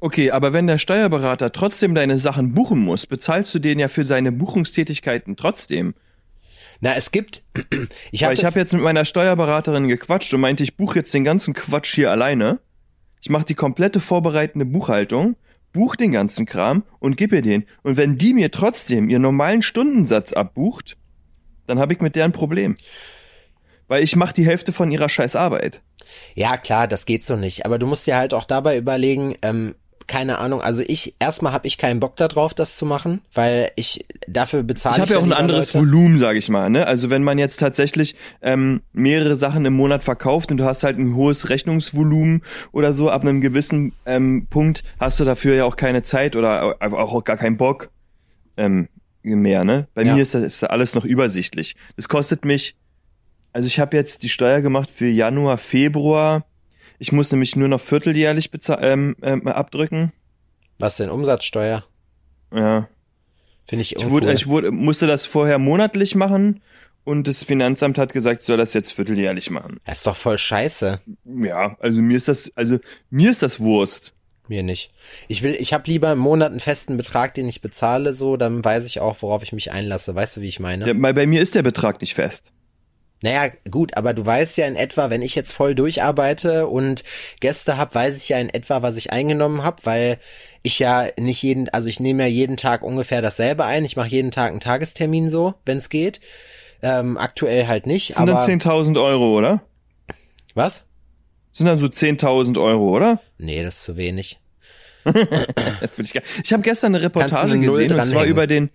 [0.00, 4.04] Okay, aber wenn der Steuerberater trotzdem deine Sachen buchen muss, bezahlst du den ja für
[4.04, 5.94] seine Buchungstätigkeiten trotzdem.
[6.80, 7.42] Na, es gibt,
[8.12, 11.52] ich habe habe jetzt mit meiner Steuerberaterin gequatscht und meinte, ich buche jetzt den ganzen
[11.52, 12.60] Quatsch hier alleine.
[13.20, 15.34] Ich mache die komplette vorbereitende Buchhaltung,
[15.72, 17.66] buch den ganzen Kram und gib ihr den.
[17.82, 20.96] Und wenn die mir trotzdem ihren normalen Stundensatz abbucht,
[21.66, 22.76] dann habe ich mit der ein Problem.
[23.88, 25.82] Weil ich mache die Hälfte von ihrer scheiß Arbeit.
[26.34, 27.66] Ja, klar, das geht so nicht.
[27.66, 29.74] Aber du musst dir halt auch dabei überlegen, ähm,
[30.08, 34.04] keine Ahnung, also ich, erstmal habe ich keinen Bock darauf, das zu machen, weil ich
[34.26, 35.86] dafür bezahle Ich habe ja auch ein anderes Leute.
[35.86, 36.68] Volumen, sage ich mal.
[36.70, 36.86] Ne?
[36.86, 40.98] Also wenn man jetzt tatsächlich ähm, mehrere Sachen im Monat verkauft und du hast halt
[40.98, 42.42] ein hohes Rechnungsvolumen
[42.72, 46.76] oder so, ab einem gewissen ähm, Punkt hast du dafür ja auch keine Zeit oder
[46.80, 47.90] auch, gar keinen Bock,
[48.56, 48.88] ähm,
[49.22, 49.88] mehr, ne?
[49.94, 50.14] Bei Ja.
[50.14, 51.76] mir ist das ist alles noch übersichtlich.
[51.96, 52.76] Das kostet mich,
[53.52, 56.44] also ich habe jetzt die Steuer gemacht für Januar, Februar.
[56.98, 60.12] Ich muss nämlich nur noch vierteljährlich ähm, ähm, abdrücken.
[60.78, 61.84] Was denn Umsatzsteuer?
[62.52, 62.88] Ja.
[63.68, 64.22] Finde ich, Ich, uncool.
[64.22, 66.60] wurde, ich wurde, musste das vorher monatlich machen
[67.04, 69.80] und das Finanzamt hat gesagt, ich soll das jetzt vierteljährlich machen.
[69.84, 71.00] Das ist doch voll scheiße.
[71.42, 72.78] Ja, also mir ist das, also
[73.10, 74.14] mir ist das Wurst.
[74.48, 74.92] Mir nicht.
[75.28, 78.64] Ich will, ich habe lieber im Monat einen festen Betrag, den ich bezahle, so, dann
[78.64, 80.14] weiß ich auch, worauf ich mich einlasse.
[80.14, 80.86] Weißt du, wie ich meine?
[80.86, 82.52] Der, bei mir ist der Betrag nicht fest.
[83.20, 87.02] Naja, gut, aber du weißt ja in etwa, wenn ich jetzt voll durcharbeite und
[87.40, 90.18] Gäste hab, weiß ich ja in etwa, was ich eingenommen hab, weil
[90.62, 93.84] ich ja nicht jeden, also ich nehme ja jeden Tag ungefähr dasselbe ein.
[93.84, 96.20] Ich mache jeden Tag einen Tagestermin so, wenn es geht.
[96.80, 99.62] Ähm, aktuell halt nicht, Das sind aber dann 10.000 Euro, oder?
[100.54, 100.84] was?
[101.50, 103.20] Das sind dann so 10.000 Euro, oder?
[103.38, 104.38] Nee, das ist zu wenig.
[105.96, 106.14] Ich.
[106.44, 108.70] Ich habe gestern eine Reportage eine gesehen und zwar über den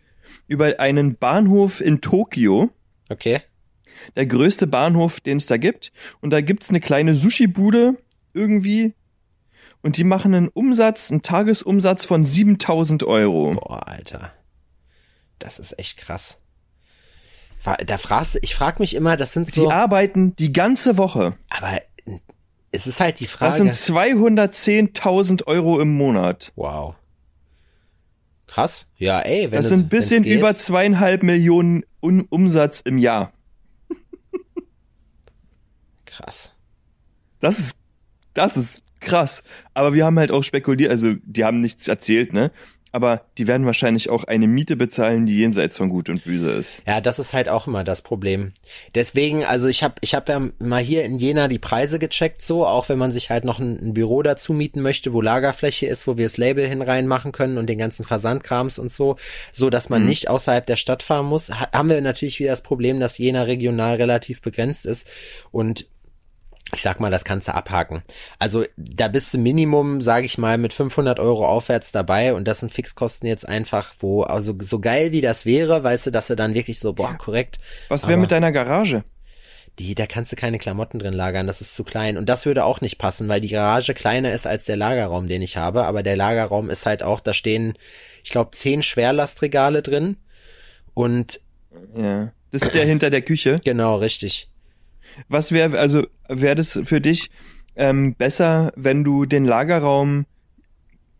[0.47, 2.71] über einen Bahnhof in Tokio,
[3.09, 3.41] Okay.
[4.15, 5.91] Der größte Bahnhof, den es da gibt.
[6.21, 7.95] Und da gibt's eine kleine Sushi-Bude
[8.33, 8.93] irgendwie.
[9.81, 13.53] Und die machen einen Umsatz, einen Tagesumsatz von 7000 Euro.
[13.55, 14.31] Boah, Alter.
[15.39, 16.37] Das ist echt krass.
[17.85, 21.37] Da fragst ich frag mich immer, das sind Die so, arbeiten die ganze Woche.
[21.49, 21.79] aber
[22.71, 23.53] es ist halt die Das Frage.
[23.55, 26.51] sind 210.000 Euro im Monat.
[26.55, 26.95] wow.
[28.47, 28.87] Krass.
[28.97, 33.31] Ja, ey, wenn Das es- sind ein bisschen über zweieinhalb Millionen Un Umsatz im Jahr.
[36.15, 36.51] Krass.
[37.39, 37.77] Das ist,
[38.33, 39.43] das ist krass.
[39.73, 42.51] Aber wir haben halt auch spekuliert, also die haben nichts erzählt, ne?
[42.95, 46.83] Aber die werden wahrscheinlich auch eine Miete bezahlen, die jenseits von Gut und Böse ist.
[46.85, 48.53] Ja, das ist halt auch immer das Problem.
[48.93, 52.67] Deswegen, also ich habe ich hab ja mal hier in Jena die Preise gecheckt, so,
[52.67, 56.05] auch wenn man sich halt noch ein, ein Büro dazu mieten möchte, wo Lagerfläche ist,
[56.05, 59.15] wo wir das Label hin reinmachen können und den ganzen Versandkrams und so,
[59.51, 60.09] so dass man Mhm.
[60.09, 63.41] nicht außerhalb der Stadt fahren muss, ha haben wir natürlich wieder das Problem, dass Jena
[63.41, 65.07] regional relativ begrenzt ist
[65.49, 65.87] und
[66.73, 68.03] ich sag mal, das kannst du abhaken.
[68.39, 72.59] Also da bist du Minimum, sage ich mal, mit 500 Euro aufwärts dabei und das
[72.59, 76.35] sind Fixkosten jetzt einfach, wo, also so geil wie das wäre, weißt du, dass du
[76.35, 77.59] dann wirklich so, boah, korrekt,
[77.89, 79.03] Was wäre mit deiner Garage?
[79.79, 82.17] die, da kannst du keine Klamotten drin lagern, das ist zu klein.
[82.17, 85.41] Und das würde auch nicht passen, weil die Garage kleiner ist als der Lagerraum, den
[85.41, 85.85] ich habe.
[85.85, 87.73] Aber der Lagerraum ist halt auch, da stehen,
[88.23, 90.17] ich glaube, zehn Schwerlastregale drin.
[90.93, 91.39] Und
[91.97, 92.31] Ja.
[92.51, 93.59] Das ist der hinter der Küche.
[93.63, 94.47] genau, richtig.
[95.27, 97.29] Was wäre, also wäre das für dich
[97.75, 100.25] ähm, besser, wenn du den Lagerraum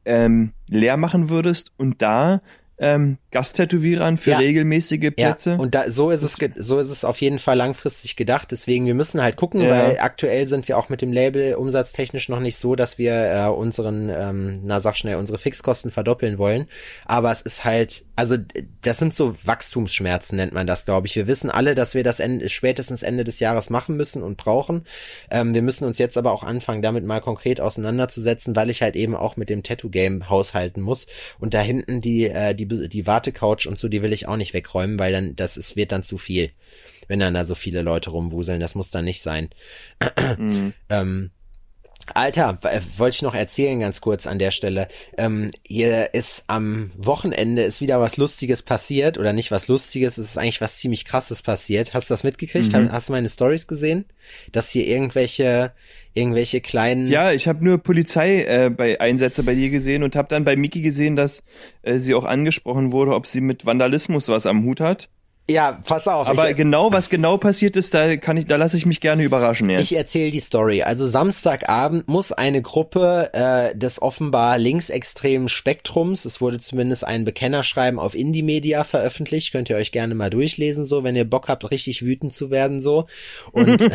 [0.06, 2.42] ähm, leer machen würdest und da
[2.78, 4.38] ähm, Gasttätowierern für Ja.
[4.38, 5.50] regelmäßige Plätze?
[5.52, 8.52] Ja, und da, so ist es, so ist es auf jeden Fall langfristig gedacht.
[8.52, 9.70] Deswegen, wir müssen halt gucken, Ja.
[9.70, 13.48] weil aktuell sind wir auch mit dem Label umsatztechnisch noch nicht so, dass wir äh,
[13.50, 16.68] unseren, ähm, na sag schnell, unsere Fixkosten verdoppeln wollen.
[17.06, 18.38] Aber es ist halt, also
[18.82, 21.16] das sind so Wachstumsschmerzen, nennt man das, glaube ich.
[21.16, 24.86] Wir wissen alle, dass wir das Ende, spätestens Ende des Jahres machen müssen und brauchen.
[25.32, 28.96] Ähm, wir müssen uns jetzt aber auch anfangen, damit mal konkret auseinanderzusetzen, weil ich halt
[28.96, 31.08] eben auch mit dem Tattoo-Game haushalten muss.
[31.40, 34.54] Und da hinten die, äh, die, die Wartecouch und so, die will ich auch nicht
[34.54, 36.52] wegräumen, weil dann, das ist, wird dann zu viel.
[37.08, 39.50] Wenn dann da so viele Leute rumwuseln, das muss dann nicht sein.
[40.38, 40.74] Mhm.
[40.90, 41.32] Ähm,
[42.14, 44.90] Alter, äh, wollte ich noch erzählen ganz kurz an der Stelle.
[45.18, 50.32] Ähm, hier ist am Wochenende ist wieder was Lustiges passiert oder nicht was Lustiges, es
[50.32, 51.94] ist eigentlich was ziemlich Krasses passiert.
[51.94, 52.74] Hast du das mitgekriegt?
[52.74, 52.92] Mhm.
[52.92, 54.06] Hast du meine Stories gesehen?
[54.52, 55.72] Dass hier irgendwelche
[56.14, 60.28] irgendwelche kleinen Ja, ich habe nur Polizei äh, bei Einsätze bei dir gesehen und habe
[60.28, 61.44] dann bei Miki gesehen, dass
[61.82, 65.10] äh, sie auch angesprochen wurde, ob sie mit Vandalismus was am Hut hat.
[65.50, 66.28] ja, pass auf.
[66.28, 69.24] Aber ich, genau, was genau passiert ist, da kann ich, da lasse ich mich gerne
[69.24, 69.82] überraschen jetzt.
[69.82, 70.84] Ich erzähle die Story.
[70.84, 78.00] Also Samstagabend muss eine Gruppe äh, des offenbar linksextremen Spektrums, es wurde zumindest ein Bekennerschreiben
[78.00, 81.70] auf Indie Media veröffentlicht, könnt ihr euch gerne mal durchlesen, so, wenn ihr Bock habt,
[81.72, 83.08] richtig wütend zu werden, so.
[83.52, 83.82] Und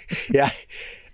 [0.32, 0.50] ja,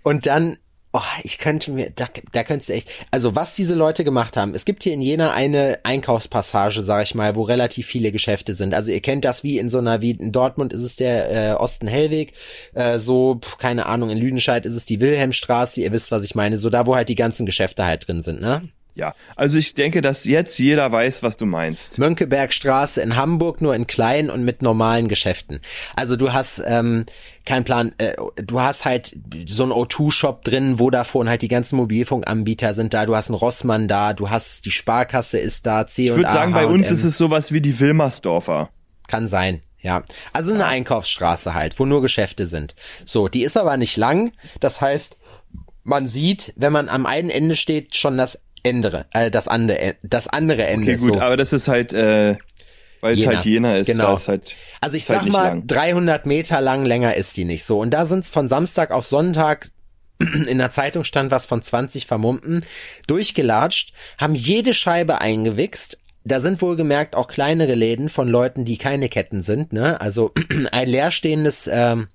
[0.03, 0.57] und dann
[0.91, 4.55] Oh, ich könnte mir, da, da könntest du echt, also was diese Leute gemacht haben,
[4.55, 8.73] es gibt hier in Jena eine Einkaufspassage, sag ich mal, wo relativ viele Geschäfte sind.
[8.73, 11.53] Also ihr kennt das wie in so einer, wie in Dortmund ist es der äh,
[11.53, 12.33] Osten Hellweg,
[12.73, 16.57] äh, so, keine Ahnung, in Lüdenscheid ist es die Wilhelmstraße, ihr wisst, was ich meine,
[16.57, 18.67] so da, wo halt die ganzen Geschäfte halt drin sind, ne?
[18.95, 21.99] Ja, also ich denke, dass jetzt jeder weiß, was du meinst.
[21.99, 25.61] Mönckebergstraße in Hamburg nur in klein und mit normalen Geschäften.
[25.95, 27.05] Also du hast ähm,
[27.45, 29.15] kein Plan, äh, du hast halt
[29.47, 33.87] so einen O2-Shop drin, Vodafone, halt die ganzen Mobilfunkanbieter sind da, du hast einen Rossmann
[33.87, 37.17] da, du hast die Sparkasse ist da, C Ich würde sagen, bei uns ist es
[37.17, 38.69] sowas wie die Wilmersdorfer.
[39.07, 40.03] Kann sein, ja.
[40.33, 42.75] Also eine Einkaufsstraße halt, wo nur Geschäfte sind.
[43.05, 44.33] So, die ist aber nicht lang.
[44.59, 45.15] Das heißt,
[45.83, 50.27] man sieht, wenn man am einen Ende steht, schon das Ende, äh, das andere, das
[50.27, 50.93] andere Ende.
[50.93, 51.21] Okay, gut, so.
[51.21, 52.37] aber das ist halt, äh,
[53.01, 53.87] Weil es halt Jena ist.
[53.87, 54.13] Genau.
[54.15, 55.67] ist halt, also ich halt sag nicht mal, lang.
[55.67, 57.79] 300 Meter lang, länger ist die nicht so.
[57.79, 59.69] Und da sind's von Samstag auf Sonntag
[60.19, 62.65] in der Zeitung stand was von 20 Vermummten,
[63.07, 65.97] durchgelatscht, haben jede Scheibe eingewichst.
[66.25, 69.99] Da sind wohlgemerkt auch kleinere Läden von Leuten, die keine Ketten sind, ne?
[70.01, 70.33] Also
[70.71, 72.07] ein leerstehendes, ähm,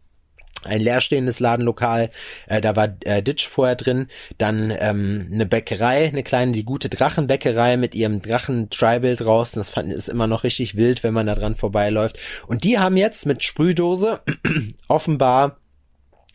[0.64, 2.10] ein leerstehendes Ladenlokal,
[2.46, 6.88] äh, da war äh, Ditch vorher drin, dann ähm, eine Bäckerei, eine kleine, die gute
[6.88, 11.34] Drachenbäckerei mit ihrem Drachen-Tribal draußen, das fand, ist immer noch richtig wild, wenn man da
[11.34, 12.18] dran vorbeiläuft.
[12.46, 14.20] Und die haben jetzt mit Sprühdose
[14.88, 15.58] offenbar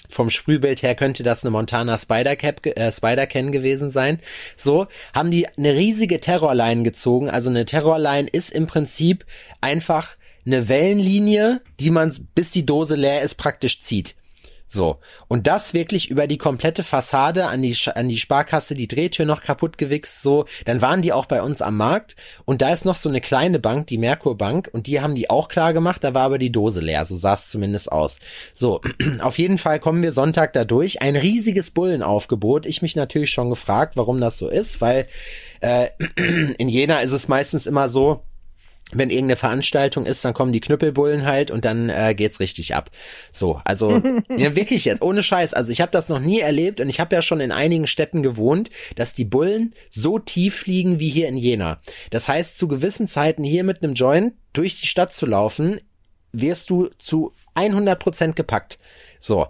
[0.10, 4.20] vom Sprühbild her könnte das eine Montana Spider Cap, äh, Spider Can gewesen sein.
[4.56, 7.30] So haben die eine riesige Terrorline gezogen.
[7.30, 9.26] Also eine Terrorline ist im Prinzip
[9.62, 14.16] einfach eine Wellenlinie, die man bis die Dose leer ist praktisch zieht.
[14.72, 15.00] So.
[15.28, 19.42] Und das wirklich über die komplette Fassade an die, an die Sparkasse, die Drehtür noch
[19.42, 20.46] kaputt gewichst, so.
[20.66, 22.16] Dann waren die auch bei uns am Markt.
[22.46, 25.30] Und da ist noch so eine kleine Bank, die Merkur Bank, und die haben die
[25.32, 27.04] auch klar gemacht, da war aber die Dose leer.
[27.06, 28.20] So sah es zumindest aus.
[28.54, 28.82] So.
[29.22, 31.02] Auf jeden Fall kommen wir Sonntag da durch.
[31.02, 32.68] Ein riesiges Bullenaufgebot.
[32.68, 35.08] Ich mich natürlich schon gefragt, warum das so ist, weil,
[35.62, 38.22] äh, in Jena ist es meistens immer so,
[38.92, 42.90] wenn irgendeine Veranstaltung ist, dann kommen die Knüppelbullen halt und dann äh, geht's richtig ab.
[43.32, 44.02] So, also
[44.36, 45.54] ja, wirklich jetzt ohne Scheiß.
[45.54, 48.24] Also ich habe das noch nie erlebt und ich habe ja schon in einigen Städten
[48.24, 51.80] gewohnt, dass die Bullen so tief fliegen wie hier in Jena.
[52.10, 55.80] Das heißt, zu gewissen Zeiten hier mit einem Joint durch die Stadt zu laufen,
[56.32, 58.78] wirst du zu 100 Prozent gepackt.
[59.20, 59.48] So.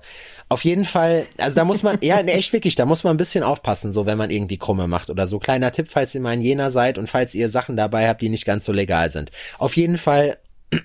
[0.52, 3.44] Auf jeden Fall, also da muss man, ja, echt wirklich, da muss man ein bisschen
[3.44, 5.38] aufpassen, so wenn man irgendwie Krumme macht oder so.
[5.38, 8.30] Kleiner Tipp, falls ihr mal in Jena seid und falls ihr Sachen dabei habt, die
[8.30, 9.30] nicht ganz so legal sind.
[9.60, 10.40] Auf jeden Fall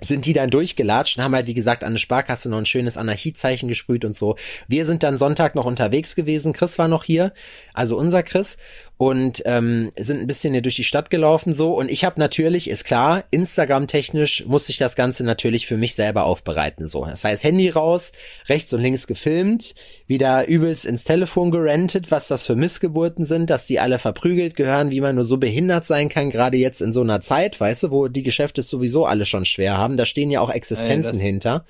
[0.00, 2.96] sind die dann durchgelatscht und haben halt, wie gesagt, an eine Sparkasse noch ein schönes
[2.96, 4.36] Anarchiezeichen gesprüht und so.
[4.66, 6.52] Wir sind dann Sonntag noch unterwegs gewesen.
[6.52, 7.32] Chris war noch hier,
[7.74, 8.56] also unser Chris,
[8.96, 11.72] und ähm, sind ein bisschen hier durch die Stadt gelaufen so.
[11.72, 16.24] Und ich habe natürlich, ist klar, Instagram-technisch musste ich das Ganze natürlich für mich selber
[16.24, 16.86] aufbereiten.
[16.86, 18.12] So, das heißt, Handy raus,
[18.48, 19.74] rechts und links gefilmt,
[20.06, 24.92] wieder übelst ins Telefon gerentet, was das für Missgeburten sind, dass die alle verprügelt gehören,
[24.92, 27.90] wie man nur so behindert sein kann, gerade jetzt in so einer Zeit, weißt du,
[27.90, 29.96] wo die Geschäfte es sowieso alle schon schwer haben.
[29.96, 31.64] Da stehen ja auch Existenzen das- hinter.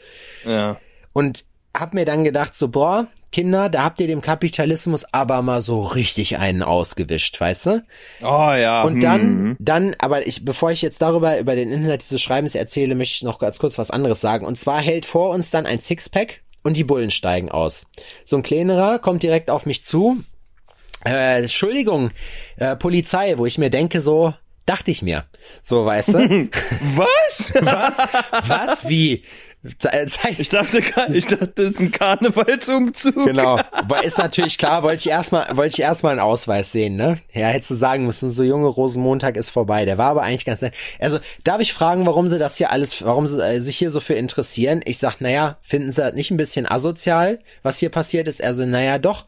[0.45, 0.79] Ja.
[1.15, 1.45] Und
[1.77, 5.83] hab mir dann gedacht, so, boah, Kinder, da habt ihr dem Kapitalismus aber mal so
[5.83, 7.85] richtig einen ausgewischt, weißt du?
[8.23, 8.83] Oh ja.
[8.83, 9.57] Und dann, mhm.
[9.59, 13.23] dann, aber ich, bevor ich jetzt darüber, über den Inhalt dieses Schreibens erzähle, möchte ich
[13.23, 14.47] noch ganz kurz was anderes sagen.
[14.47, 17.89] Und zwar hält vor uns dann ein Sixpack und die Bullen steigen aus.
[18.25, 20.23] So ein kleinerer kommt direkt auf mich zu.
[21.05, 22.11] Äh, Entschuldigung,
[22.59, 24.33] äh, Polizei, wo ich mir denke, so,
[24.65, 25.25] dachte ich mir.
[25.65, 26.19] So, weißt du?
[26.95, 27.53] Was?
[28.47, 28.89] was?
[28.89, 29.25] Wie?
[29.79, 33.15] Zeig- Ich dachte, ich dachte, das ist ein Karnevalsumzug.
[33.25, 33.59] Genau.
[34.05, 37.19] Ist natürlich klar, wollte ich erstmal, wollte ich erstmal einen Ausweis sehen, ne?
[37.33, 39.85] Ja, hättest du sagen müssen, so junge Rosenmontag ist vorbei.
[39.87, 40.75] Der war aber eigentlich ganz nett.
[41.01, 44.01] Also, darf ich fragen, warum sie das hier alles, warum sie äh, sich hier so
[44.01, 44.83] für interessieren?
[44.85, 48.43] Ich sag, naja, finden sie das nicht ein bisschen asozial, was hier passiert ist?
[48.43, 49.25] Also, naja, doch.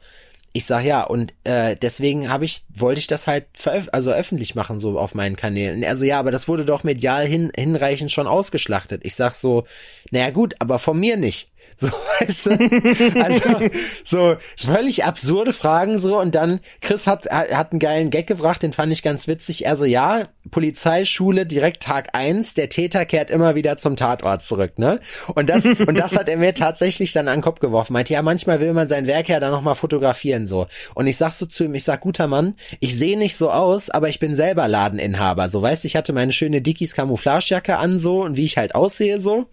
[0.56, 3.44] Ich sag ja, und äh, deswegen habe ich, wollte ich das halt
[3.92, 5.84] also öffentlich machen, so auf meinen Kanälen.
[5.84, 9.02] Also ja, aber das wurde doch medial hin, hinreichend schon ausgeschlachtet.
[9.04, 9.66] Ich sag so,
[10.10, 11.50] naja gut, aber von mir nicht.
[11.78, 13.20] So, weißt du?
[13.22, 18.62] Also, so völlig absurde Fragen so und dann, Chris hat, hat einen geilen Gag gebracht,
[18.62, 19.68] den fand ich ganz witzig.
[19.68, 25.00] Also ja, Polizeischule direkt Tag eins der Täter kehrt immer wieder zum Tatort zurück, ne?
[25.34, 27.92] Und das, und das hat er mir tatsächlich dann an den Kopf geworfen.
[27.92, 30.68] Meinte, ja, manchmal will man sein Werk ja dann nochmal fotografieren, so.
[30.94, 33.90] Und ich sag so zu ihm, ich sag, guter Mann, ich sehe nicht so aus,
[33.90, 38.22] aber ich bin selber Ladeninhaber, so, weißt, ich hatte meine schöne Dickies Camouflagejacke an, so,
[38.22, 39.46] und wie ich halt aussehe, so.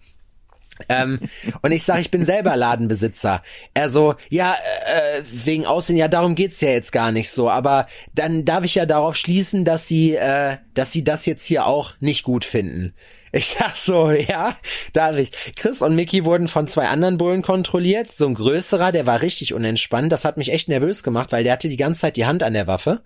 [0.88, 1.20] Ähm,
[1.62, 3.42] und ich sage, ich bin selber Ladenbesitzer.
[3.74, 4.54] Er so, ja,
[4.86, 7.48] äh, wegen Aussehen, ja, darum geht's ja jetzt gar nicht so.
[7.50, 11.66] Aber dann darf ich ja darauf schließen, dass sie, äh, dass sie das jetzt hier
[11.66, 12.94] auch nicht gut finden.
[13.34, 14.56] Ich sag so, ja,
[14.92, 15.32] darf ich.
[15.56, 18.12] Chris und Mickey wurden von zwei anderen Bullen kontrolliert.
[18.12, 20.12] So ein größerer, der war richtig unentspannt.
[20.12, 22.52] Das hat mich echt nervös gemacht, weil der hatte die ganze Zeit die Hand an
[22.52, 23.02] der Waffe.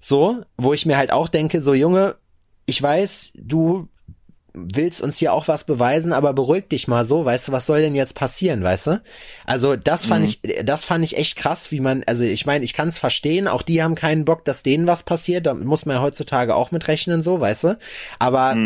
[0.00, 2.16] So, wo ich mir halt auch denke, so Junge,
[2.64, 3.88] ich weiß, du
[4.56, 7.82] willst uns hier auch was beweisen, aber beruhig dich mal so, weißt du, was soll
[7.82, 9.02] denn jetzt passieren, weißt du?
[9.44, 12.72] Also das fand ich, das fand ich echt krass, wie man, also ich meine, ich
[12.72, 15.96] kann es verstehen, auch die haben keinen Bock, dass denen was passiert, da muss man
[15.96, 17.78] ja heutzutage auch mit rechnen, so, weißt du?
[18.18, 18.56] Aber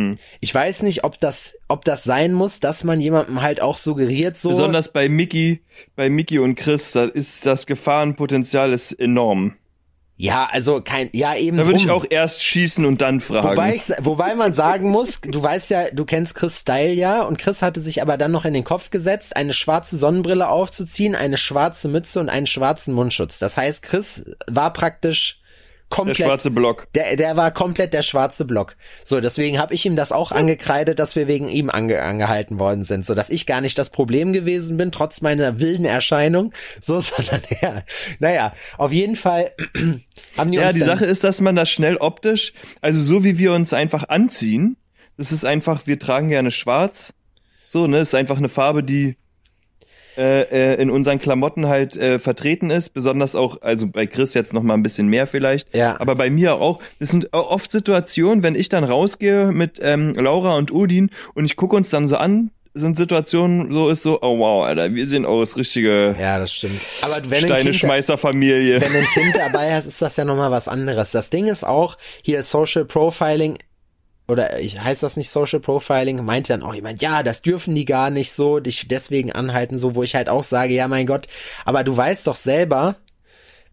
[0.40, 4.36] ich weiß nicht, ob das, ob das sein muss, dass man jemandem halt auch suggeriert,
[4.36, 4.50] so.
[4.50, 5.60] Besonders bei Mickey,
[5.96, 9.56] bei Mickey und Chris, da ist das Gefahrenpotenzial ist enorm.
[10.20, 11.56] Ja, also kein, ja eben.
[11.56, 13.48] Da würde ich auch erst schießen und dann fragen.
[13.48, 17.38] Wobei, ich, wobei man sagen muss, du weißt ja, du kennst Chris Style ja, und
[17.38, 21.38] Chris hatte sich aber dann noch in den Kopf gesetzt, eine schwarze Sonnenbrille aufzuziehen, eine
[21.38, 23.38] schwarze Mütze und einen schwarzen Mundschutz.
[23.38, 25.39] Das heißt, Chris war praktisch
[25.90, 26.18] komplett.
[26.20, 26.88] Der schwarze Block.
[26.94, 28.76] Der, der war komplett der schwarze Block.
[29.04, 32.84] So, deswegen habe ich ihm das auch angekreidet, dass wir wegen ihm ange, angehalten worden
[32.84, 36.52] sind, so dass ich gar nicht das Problem gewesen bin, trotz meiner wilden Erscheinung.
[36.82, 37.82] So, sondern ja,
[38.18, 39.52] naja, auf jeden Fall
[40.38, 43.38] haben die Ja, uns die Sache ist, dass man das schnell optisch, also so wie
[43.38, 44.76] wir uns einfach anziehen,
[45.16, 47.12] das ist einfach, wir tragen gerne schwarz.
[47.66, 49.16] So, ne, ist einfach eine Farbe, die
[50.16, 50.42] äh,
[50.74, 54.62] äh, in unseren Klamotten halt äh, vertreten ist, besonders auch, also bei Chris jetzt noch
[54.62, 56.00] mal ein bisschen mehr vielleicht, Ja.
[56.00, 56.80] aber bei mir auch.
[56.98, 61.56] Das sind oft Situationen, wenn ich dann rausgehe mit ähm, Laura und Udin und ich
[61.56, 65.26] gucke uns dann so an, sind Situationen, so ist so, oh wow, Alter, wir sehen
[65.26, 66.80] aus richtige ja, das stimmt.
[67.02, 68.80] Aber wenn ein Kind, Steine-Schmeißer-Familie.
[68.80, 71.10] wenn ein Kind dabei hast, ist das ja nochmal was anderes.
[71.10, 73.58] Das Ding ist auch, hier Social Profiling,
[74.30, 77.84] oder ich heißt das nicht Social Profiling, meinte dann auch jemand, ja, das dürfen die
[77.84, 81.26] gar nicht so, dich deswegen anhalten, so, wo ich halt auch sage, ja, mein Gott,
[81.64, 82.96] aber du weißt doch selber,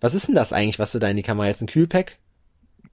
[0.02, 2.18] was ist denn das eigentlich, was du da in die Kamera jetzt, ein Kühlpack?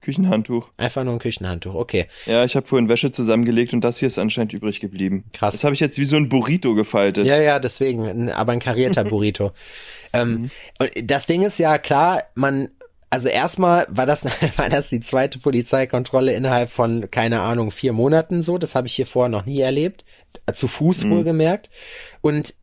[0.01, 0.69] Küchenhandtuch.
[0.77, 2.05] Einfach nur ein Küchenhandtuch, okay.
[2.27, 5.23] Ja, ich habe vorhin Wäsche zusammengelegt und das hier ist anscheinend übrig geblieben.
[5.33, 5.53] Krass.
[5.55, 7.25] Das habe ich jetzt wie so ein Burrito gefaltet.
[7.25, 9.51] Ja, ja, deswegen, aber ein karierter Burrito.
[10.13, 12.69] ähm, und das Ding ist ja klar, man,
[13.09, 14.25] also erstmal war das,
[14.57, 18.57] war das die zweite Polizeikontrolle innerhalb von, keine Ahnung, vier Monaten so.
[18.57, 20.05] Das habe ich hier vorher noch nie erlebt.
[20.53, 21.69] Zu Fuß wohlgemerkt.
[22.21, 22.53] Und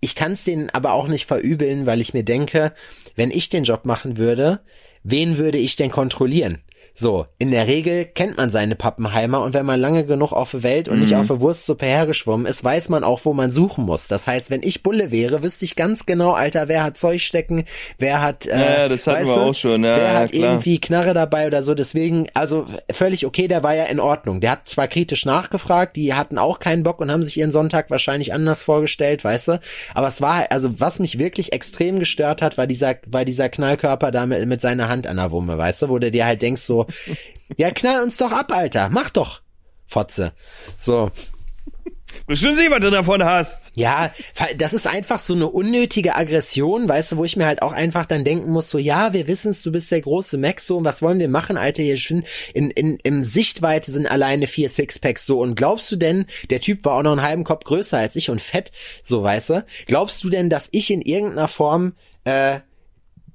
[0.00, 2.72] ich kann es denen aber auch nicht verübeln, weil ich mir denke,
[3.16, 4.60] wenn ich den Job machen würde,
[5.02, 6.62] wen würde ich denn kontrollieren?
[6.94, 10.62] So, in der Regel kennt man seine Pappenheimer und wenn man lange genug auf der
[10.62, 14.08] Welt und nicht auf der Wurstsuppe hergeschwommen ist, weiß man auch, wo man suchen muss.
[14.08, 17.64] Das heißt, wenn ich Bulle wäre, wüsste ich ganz genau, Alter, wer hat Zeug stecken,
[17.98, 20.52] wer hat, äh, Ja, das hatten weißt wir du, auch schon, ja, wer hat klar.
[20.52, 21.74] irgendwie Knarre dabei oder so.
[21.74, 24.40] Deswegen, also völlig okay, der war ja in Ordnung.
[24.40, 27.90] Der hat zwar kritisch nachgefragt, die hatten auch keinen Bock und haben sich ihren Sonntag
[27.90, 29.60] wahrscheinlich anders vorgestellt, weißt du.
[29.94, 34.10] Aber es war, also was mich wirklich extrem gestört hat, war dieser, war dieser Knallkörper
[34.10, 36.62] da mit, mit seiner Hand an der Wumme, weißt du, wo du dir halt denkst
[36.62, 36.79] so,
[37.56, 39.42] ja knall uns doch ab, Alter, mach doch,
[39.86, 40.32] Fotze.
[40.76, 41.10] So.
[42.26, 43.72] Bestimmt sicher, was du davon hast.
[43.74, 44.12] Ja,
[44.56, 48.06] das ist einfach so eine unnötige Aggression, weißt du, wo ich mir halt auch einfach
[48.06, 51.02] dann denken muss, so, ja, wir wissen's, du bist der große Max, so, und was
[51.02, 51.98] wollen wir machen, Alter, hier
[52.54, 56.84] in, in, im Sichtweite sind alleine vier Sixpacks, so, und glaubst du denn, der Typ
[56.84, 60.22] war auch noch einen halben Kopf größer als ich und fett, so, weißt du, glaubst
[60.24, 62.60] du denn, dass ich in irgendeiner Form, äh,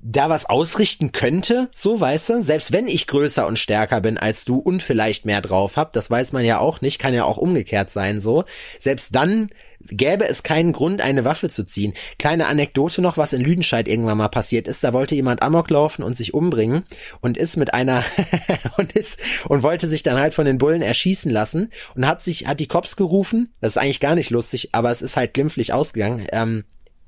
[0.07, 4.45] da was ausrichten könnte, so weißt du, selbst wenn ich größer und stärker bin als
[4.45, 7.37] du und vielleicht mehr drauf hab, das weiß man ja auch nicht, kann ja auch
[7.37, 8.43] umgekehrt sein, so,
[8.79, 9.49] selbst dann
[9.81, 11.93] gäbe es keinen Grund, eine Waffe zu ziehen.
[12.19, 16.03] Kleine Anekdote noch, was in Lüdenscheid irgendwann mal passiert ist, da wollte jemand Amok laufen
[16.03, 16.83] und sich umbringen
[17.21, 18.03] und ist mit einer
[18.77, 22.45] und ist und wollte sich dann halt von den Bullen erschießen lassen und hat sich
[22.45, 25.73] hat die Cops gerufen, das ist eigentlich gar nicht lustig, aber es ist halt glimpflich
[25.73, 26.27] ausgegangen.
[26.31, 26.63] Ähm,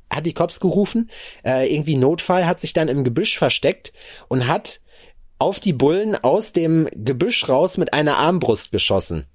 [0.10, 1.10] hat die Cops gerufen,
[1.46, 3.94] äh, irgendwie Notfall, hat sich dann im Gebüsch versteckt
[4.28, 4.80] und hat
[5.40, 9.28] auf die Bullen aus dem Gebüsch raus mit einer Armbrust geschossen.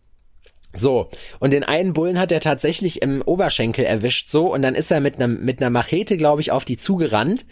[0.74, 4.90] So, und den einen Bullen hat er tatsächlich im Oberschenkel erwischt, so, und dann ist
[4.90, 7.44] er mit einer mit einer Machete, glaube ich, auf die zugerannt.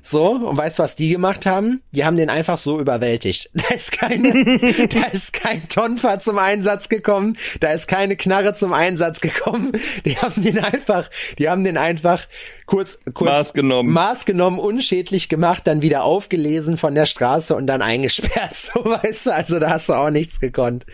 [0.00, 1.82] So, und weißt du, was die gemacht haben?
[1.90, 3.50] Die haben den einfach so überwältigt.
[3.68, 4.32] Da ist keine,
[4.88, 9.72] da ist kein Tonfa zum Einsatz gekommen, da ist keine Knarre zum Einsatz gekommen.
[10.04, 12.26] Die haben den einfach, die haben den einfach
[12.66, 13.92] kurz, kurz Maß genommen.
[13.92, 18.54] Maß genommen, unschädlich gemacht, dann wieder aufgelesen von der Straße und dann eingesperrt.
[18.68, 20.84] So, weißt du, also da hast du auch nichts gekonnt.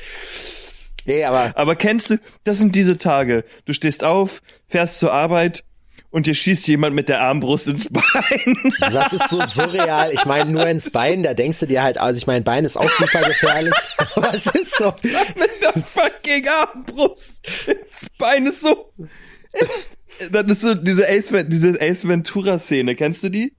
[1.06, 3.44] Nee, aber Aber kennst du, das sind diese Tage.
[3.64, 5.64] Du stehst auf, fährst zur Arbeit
[6.10, 8.72] und dir schießt jemand mit der Armbrust ins Bein.
[8.92, 10.12] Das ist so surreal.
[10.12, 12.76] Ich meine, nur ins Bein, da denkst du dir halt, also ich meine, Bein ist
[12.76, 13.74] auch super gefährlich.
[14.14, 14.94] Aber es ist so.
[15.02, 17.32] mit der fucking Armbrust
[17.66, 18.92] ins Bein ist so.
[19.52, 19.90] Ist,
[20.30, 22.94] das ist so diese Ace, diese Ace Ventura Szene.
[22.94, 23.56] Kennst du die?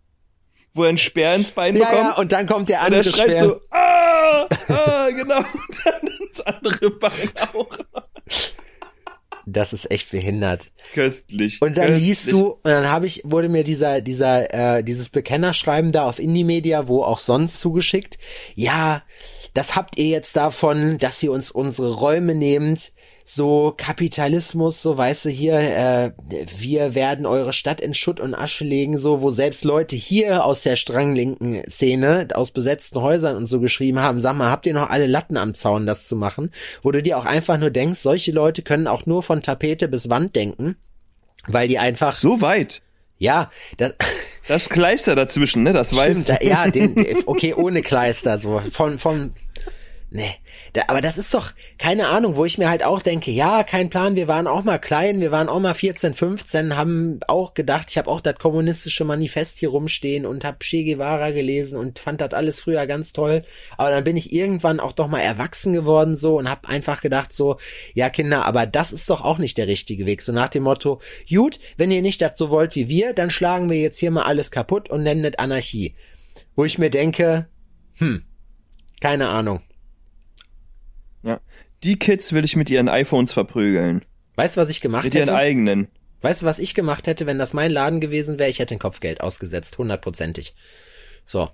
[0.75, 2.09] Wo er einen Speer ins Bein Ja, bekommt.
[2.09, 3.39] ja, und dann kommt der und er andere schreit Speer.
[3.39, 5.37] so, ah, ah, genau.
[5.37, 5.45] Und
[5.85, 7.69] dann das andere Bein auch.
[9.47, 10.71] Das ist echt behindert.
[10.93, 11.61] Köstlich.
[11.61, 12.07] Und dann köstlich.
[12.07, 16.19] liest du, und dann habe ich, wurde mir dieser, dieser, äh, dieses Bekennerschreiben da auf
[16.19, 18.17] Indie Media, wo auch sonst zugeschickt.
[18.55, 19.03] Ja,
[19.53, 22.91] das habt ihr jetzt davon, dass ihr uns unsere Räume nehmt.
[23.27, 26.11] So Kapitalismus, so weißt du hier, äh,
[26.59, 30.61] wir werden eure Stadt in Schutt und Asche legen, so wo selbst Leute hier aus
[30.61, 34.91] der stranglinken Szene, aus besetzten Häusern und so geschrieben haben, sag mal, habt ihr noch
[34.91, 36.51] alle Latten am Zaun, das zu machen?
[36.83, 40.07] Wo du dir auch einfach nur denkst, solche Leute können auch nur von Tapete bis
[40.07, 40.75] Wand denken,
[41.47, 42.83] weil die einfach, So weit.
[43.17, 43.95] ja, das,
[44.47, 45.73] Das Kleister dazwischen, ne?
[45.73, 46.95] Das weiß da, ja, den,
[47.25, 49.33] okay, ohne Kleister, so, von, von,
[50.15, 50.35] Nee,
[50.71, 53.89] da, aber das ist doch keine Ahnung, wo ich mir halt auch denke, ja, kein
[53.89, 57.87] Plan, wir waren auch mal klein, wir waren auch mal 14, 15, haben auch gedacht,
[57.89, 62.21] ich habe auch das kommunistische Manifest hier rumstehen und habe Che Guevara gelesen und fand
[62.21, 63.43] das alles früher ganz toll,
[63.77, 67.33] aber dann bin ich irgendwann auch doch mal erwachsen geworden so und habe einfach gedacht
[67.33, 67.57] so,
[67.93, 71.01] ja Kinder, aber das ist doch auch nicht der richtige Weg, so nach dem Motto,
[71.29, 74.23] gut, wenn ihr nicht das so wollt wie wir, dann schlagen wir jetzt hier mal
[74.23, 75.93] alles kaputt und nennen es Anarchie.
[76.55, 77.49] Wo ich mir denke,
[77.95, 78.23] hm,
[79.01, 79.59] keine Ahnung.
[81.25, 81.41] Ja.
[81.83, 84.05] Die Kids will ich mit ihren iPhones verprügeln.
[84.35, 85.31] Weißt du, was ich gemacht Mit hätte?
[85.31, 85.87] ihren eigenen.
[86.21, 88.49] Weißt du, was ich gemacht hätte, wenn das mein Laden gewesen wäre?
[88.49, 90.55] Ich hätte ein Kopfgeld ausgesetzt, hundertprozentig.
[91.25, 91.49] So.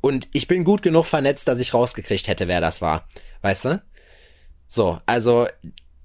[0.00, 3.08] Und ich bin gut genug vernetzt, dass ich rausgekriegt hätte, wer das war.
[3.42, 3.82] Weißt du?
[4.66, 5.46] So, also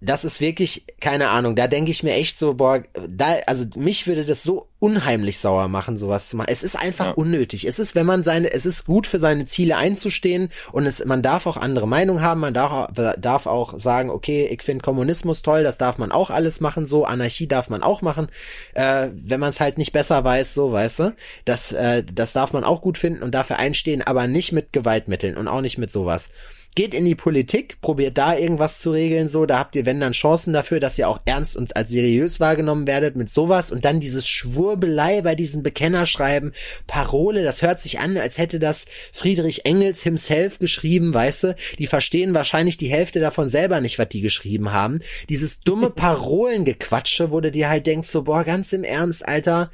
[0.04, 4.08] das ist wirklich, keine Ahnung, da denke ich mir echt so, boah, da, also mich
[4.08, 6.50] würde das so unheimlich sauer machen, sowas zu machen.
[6.50, 7.12] Es ist einfach Ja.
[7.12, 7.66] unnötig.
[7.68, 11.22] Es ist, wenn man seine, es ist gut für seine Ziele einzustehen und es, man
[11.22, 12.90] darf auch andere Meinungen haben, man darf,
[13.20, 17.06] darf auch sagen, okay, ich finde Kommunismus toll, das darf man auch alles machen, so,
[17.06, 18.28] Anarchie darf man auch machen,
[18.74, 22.54] äh, wenn man es halt nicht besser weiß, so, weißt du, das, äh, das darf
[22.54, 25.92] man auch gut finden und dafür einstehen, aber nicht mit Gewaltmitteln und auch nicht mit
[25.92, 26.32] sowas
[26.76, 30.14] geht in die Politik, probiert da irgendwas zu regeln, so, da habt ihr, wenn dann
[30.14, 34.00] Chancen dafür, dass ihr auch ernst und als seriös wahrgenommen werdet mit sowas und dann
[34.00, 36.54] dieses Schwurbelei bei diesen Bekennerschreiben,
[36.88, 41.88] Parole, das hört sich an, als hätte das Friedrich Engels himself geschrieben, weißt du, die
[41.88, 45.00] verstehen wahrscheinlich die Hälfte davon selber nicht, was die geschrieben haben.
[45.28, 49.72] Dieses dumme Parolengequatsche, wo du dir halt denkst, so, boah, ganz im Ernst, Alter,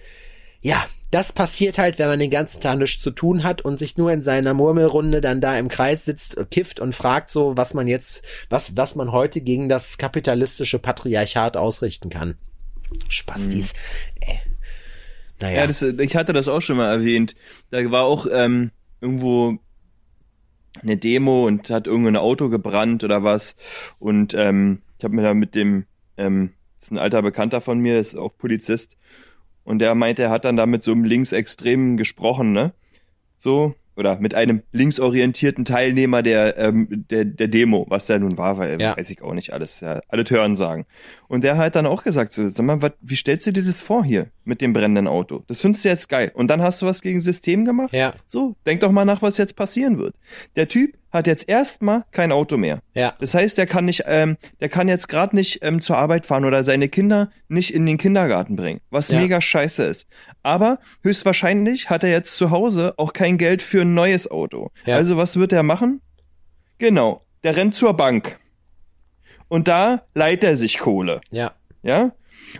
[0.61, 3.97] ja, das passiert halt, wenn man den ganzen Tag nichts zu tun hat und sich
[3.97, 7.87] nur in seiner Murmelrunde dann da im Kreis sitzt, kifft und fragt so, was man
[7.87, 12.35] jetzt, was, was man heute gegen das kapitalistische Patriarchat ausrichten kann.
[13.07, 13.73] Spastis.
[14.19, 14.35] Äh.
[15.39, 15.61] Naja.
[15.61, 17.35] Ja, das, ich hatte das auch schon mal erwähnt.
[17.69, 19.59] Da war auch ähm, irgendwo
[20.81, 23.55] eine Demo und hat irgendwo ein Auto gebrannt oder was.
[23.99, 25.85] Und ähm, ich habe mir da mit dem,
[26.17, 28.97] ähm, das ist ein alter Bekannter von mir, ist auch Polizist.
[29.67, 32.71] Und der meinte, er hat dann da mit so einem Linksextremen gesprochen, ne?
[33.35, 38.57] So, oder mit einem linksorientierten Teilnehmer der, ähm, der, der Demo, was der nun war,
[38.57, 38.95] weil Ja.
[38.95, 40.85] weiß ich auch nicht alles, ja, alle Hören sagen.
[41.27, 43.81] Und der hat dann auch gesagt, so, sag mal, wat, wie stellst du dir das
[43.81, 45.43] vor hier mit dem brennenden Auto?
[45.47, 46.31] Das findest du jetzt geil.
[46.33, 47.91] Und dann hast du was gegen System gemacht?
[47.93, 50.15] ja, So, denk doch mal nach, was jetzt passieren wird.
[50.55, 52.81] Der Typ hat jetzt erstmal kein Auto mehr.
[52.93, 56.25] ja, Das heißt, der kann nicht, ähm, der kann jetzt gerade nicht ähm, zur Arbeit
[56.25, 59.19] fahren oder seine Kinder nicht in den Kindergarten bringen, was Ja.
[59.19, 60.07] mega scheiße ist.
[60.43, 64.71] Aber höchstwahrscheinlich hat er jetzt zu Hause auch kein Geld für ein neues Auto.
[64.85, 64.95] Ja.
[64.95, 66.01] Also was wird er machen?
[66.77, 68.37] Genau, der rennt zur Bank.
[69.49, 71.21] Und da leiht er sich Kohle.
[71.31, 71.51] ja.
[71.83, 72.11] Ja?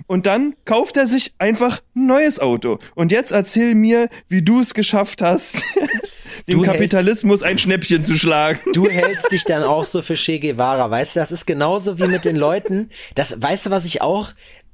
[0.06, 2.80] Und dann kauft er sich einfach ein neues Auto.
[2.96, 5.62] Und jetzt erzähl mir, wie du es geschafft hast, dem
[6.48, 8.60] Du hältst- Kapitalismus ein Schnäppchen zu schlagen.
[8.74, 12.08] Du hältst dich dann auch so für Che Guevara, weißt du, das ist genauso wie
[12.08, 14.32] mit den Leuten, das, weißt du, was ich auch,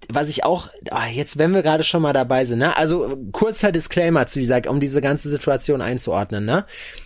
[0.09, 3.71] was ich auch, ah, jetzt, wenn wir gerade schon mal dabei sind, ne, also kurzer
[3.71, 6.65] Disclaimer zu dieser, um diese ganze Situation einzuordnen, ne,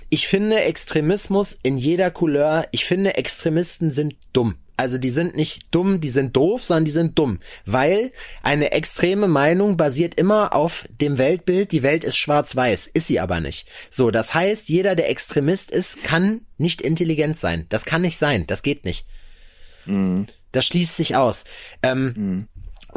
[0.09, 4.55] ich finde Extremismus in jeder Couleur, ich finde Extremisten sind dumm.
[4.79, 8.11] Also die sind nicht dumm, die sind doof, sondern die sind dumm, weil
[8.43, 13.39] eine extreme Meinung basiert immer auf dem Weltbild, die Welt ist schwarz-weiß, ist sie aber
[13.39, 13.67] nicht.
[13.89, 17.65] So, das heißt, jeder, der Extremist ist, kann nicht intelligent sein.
[17.69, 19.07] Das kann nicht sein, das geht nicht.
[20.51, 21.43] Das schließt sich aus.
[21.81, 22.47] Ähm,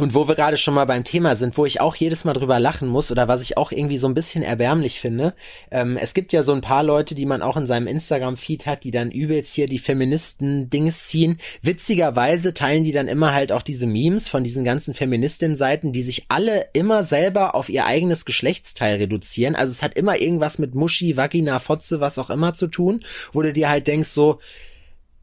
[0.01, 2.59] Und wo wir gerade schon mal beim Thema sind, wo ich auch jedes Mal drüber
[2.59, 5.35] lachen muss oder was ich auch irgendwie so ein bisschen erbärmlich finde,
[5.71, 8.85] ähm, es gibt ja so ein paar Leute, die man auch in seinem Instagram-Feed hat,
[8.85, 11.39] die dann übelst hier die Feministen-Dings ziehen.
[11.61, 16.25] Witzigerweise teilen die dann immer halt auch diese Memes von diesen ganzen Feministinnen-Seiten, die sich
[16.31, 19.55] alle immer selber auf ihr eigenes Geschlechtsteil reduzieren.
[19.55, 23.43] Also es hat immer irgendwas mit Muschi, Vagina, Fotze, was auch immer zu tun, wo
[23.43, 24.39] du dir halt denkst so,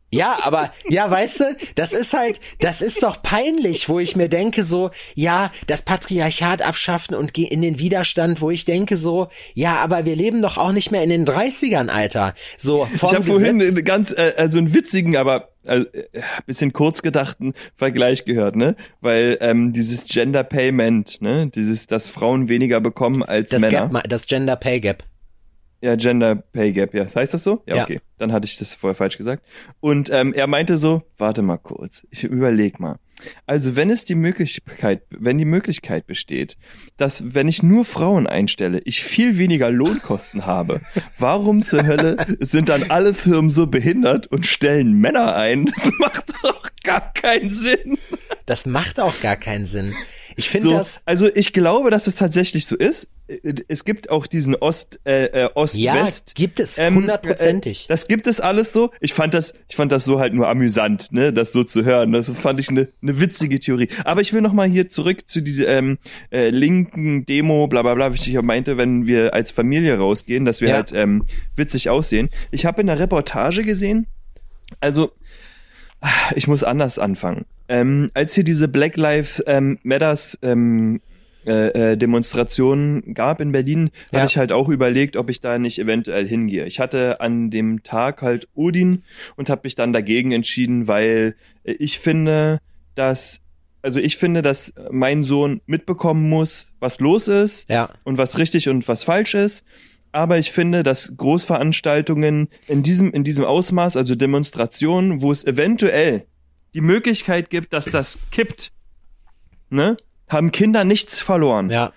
[0.09, 4.29] ja, aber, ja, weißt du, das ist halt, das ist doch peinlich, wo ich mir
[4.29, 9.27] denke so, ja, das Patriarchat abschaffen und geh in den Widerstand, wo ich denke so,
[9.53, 12.35] ja, aber wir leben doch auch nicht mehr in den 30ern, Alter.
[12.57, 15.85] So, Ich habe vorhin ganz, äh, also einen witzigen, aber äh,
[16.45, 18.77] bisschen kurz gedachten Vergleich gehört, ne?
[19.01, 21.47] Weil ähm, dieses Gender Payment, ne?
[21.53, 23.89] Dieses, dass Frauen weniger bekommen als das, Männer.
[23.89, 25.03] Gap, das Gender Pay Gap.
[25.81, 27.05] Ja, Gender Pay Gap, ja.
[27.13, 27.61] Heißt das so?
[27.67, 27.83] Ja, Ja.
[27.83, 27.99] okay.
[28.17, 29.43] Dann hatte ich das vorher falsch gesagt.
[29.79, 32.97] Und ähm, er meinte so, warte mal kurz, ich überleg mal.
[33.45, 36.55] Also wenn es die Möglichkeit, wenn die Möglichkeit besteht,
[36.97, 40.81] dass wenn ich nur Frauen einstelle, ich viel weniger Lohnkosten habe,
[41.19, 45.65] warum zur Hölle sind dann alle Firmen so behindert und stellen Männer ein?
[45.65, 47.97] Das macht doch gar keinen Sinn.
[48.45, 49.93] Das macht auch gar keinen Sinn.
[50.37, 50.99] Ich finde so, das.
[51.03, 53.09] Also ich glaube, dass es tatsächlich so ist.
[53.67, 56.29] Es gibt auch diesen Ost, äh, äh, Ost-West.
[56.29, 57.85] Ja, gibt es ähm, hundertprozentig.
[57.85, 58.91] Äh, das gibt es alles so.
[59.01, 62.13] Ich fand das, ich fand das so halt nur amüsant, ne, das so zu hören.
[62.13, 63.89] Das fand ich eine ne witzige Theorie.
[64.05, 65.97] Aber ich will noch mal hier zurück zu dieser ähm,
[66.31, 70.45] äh, linken Demo, bla bla bla, wie ich ja meinte, wenn wir als Familie rausgehen,
[70.45, 70.75] dass wir Ja.
[70.75, 71.25] halt ähm,
[71.55, 72.29] witzig aussehen.
[72.51, 74.07] Ich habe in der Reportage gesehen,
[74.79, 75.11] also
[76.35, 77.45] ich muss anders anfangen.
[77.69, 81.01] Ähm, als hier diese Black Lives ähm, Matters ähm,
[81.45, 84.19] äh, äh, Demonstrationen gab in Berlin, Ja.
[84.19, 86.65] hatte ich halt auch überlegt, ob ich da nicht eventuell hingehe.
[86.65, 89.03] Ich hatte an dem Tag halt Odin
[89.37, 92.59] und habe mich dann dagegen entschieden, weil äh, ich finde,
[92.95, 93.41] dass
[93.83, 98.67] also ich finde, dass mein Sohn mitbekommen muss, was los ist Ja, und was richtig
[98.67, 99.63] und was falsch ist.
[100.11, 106.25] Aber ich finde, dass Großveranstaltungen in diesem, in diesem Ausmaß, also Demonstrationen, wo es eventuell
[106.77, 108.71] die Möglichkeit gibt, dass das kippt,
[109.71, 109.97] ne,
[110.29, 111.71] haben Kinder nichts verloren.
[111.71, 111.91] ja.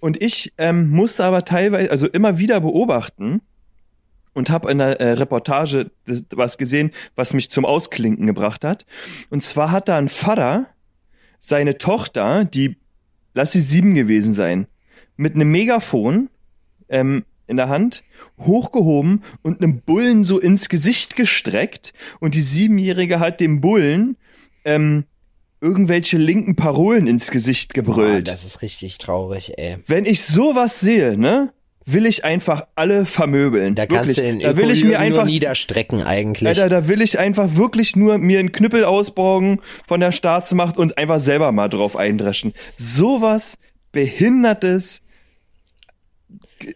[0.00, 3.42] Und ich ähm, musste aber teilweise, also immer wieder beobachten
[4.32, 5.90] und habe in der äh, Reportage
[6.30, 8.86] was gesehen, was mich zum Ausklinken gebracht hat.
[9.28, 10.66] Und zwar hat da ein Vater
[11.38, 12.78] seine Tochter, die,
[13.34, 14.66] lass sie sieben gewesen sein,
[15.16, 16.30] mit einem Megafon
[16.88, 18.02] ähm, in der Hand
[18.38, 24.16] hochgehoben und einem Bullen so ins Gesicht gestreckt und die Siebenjährige hat dem Bullen
[24.64, 25.04] ähm,
[25.60, 28.28] irgendwelche linken Parolen ins Gesicht Boah, gebrüllt.
[28.28, 29.78] das ist richtig traurig, ey.
[29.86, 31.52] Wenn ich sowas sehe, ne,
[31.86, 33.74] will ich einfach alle vermöbeln.
[33.74, 34.16] Da kannst wirklich.
[34.16, 36.48] du den da will ich mir einfach, niederstrecken eigentlich.
[36.48, 40.98] Alter, da will ich einfach wirklich nur mir einen Knüppel ausborgen von der Staatsmacht und
[40.98, 42.52] einfach selber mal drauf eindreschen.
[42.76, 43.58] Sowas
[43.90, 45.02] behindertes.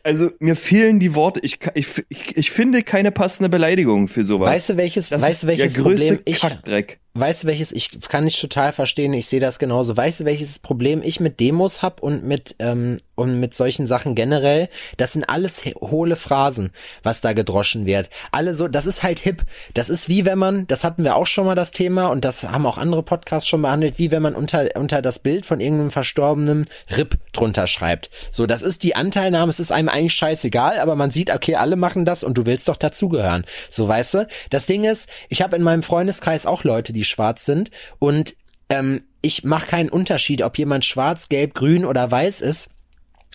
[0.03, 1.41] Also mir fehlen die Worte.
[1.43, 4.51] Ich, ich, ich, ich finde keine passende Beleidigung für sowas.
[4.51, 7.01] Weißt du, welches, das weißt du, welches der größte Problem ich, Kackdreck.
[7.19, 9.97] Weißt du, welches, ich kann ich total verstehen, ich sehe das genauso.
[9.97, 14.15] Weißt du, welches Problem ich mit Demos hab und mit, ähm, und mit solchen Sachen
[14.15, 14.69] generell?
[14.97, 16.71] Das sind alles hohle Phrasen,
[17.03, 18.11] was da gedroschen wird.
[18.33, 19.45] Alle so, das ist halt hip.
[19.75, 22.45] Das ist wie wenn man, das hatten wir auch schon mal das Thema und das
[22.45, 25.91] haben auch andere Podcasts schon behandelt, wie wenn man unter, unter das Bild von irgendeinem
[25.91, 28.11] verstorbenen Rip drunter schreibt.
[28.31, 31.77] So, das ist die Anteilnahme, es ist einem eigentlich scheißegal, aber man sieht, okay, alle
[31.77, 33.45] machen das und du willst doch dazugehören.
[33.71, 34.29] So, weißt du?
[34.51, 38.37] Das Ding ist, ich habe in meinem Freundeskreis auch Leute, die schwarz sind und
[38.69, 42.69] ähm, ich mache keinen Unterschied, ob jemand schwarz, gelb, grün oder weiß ist.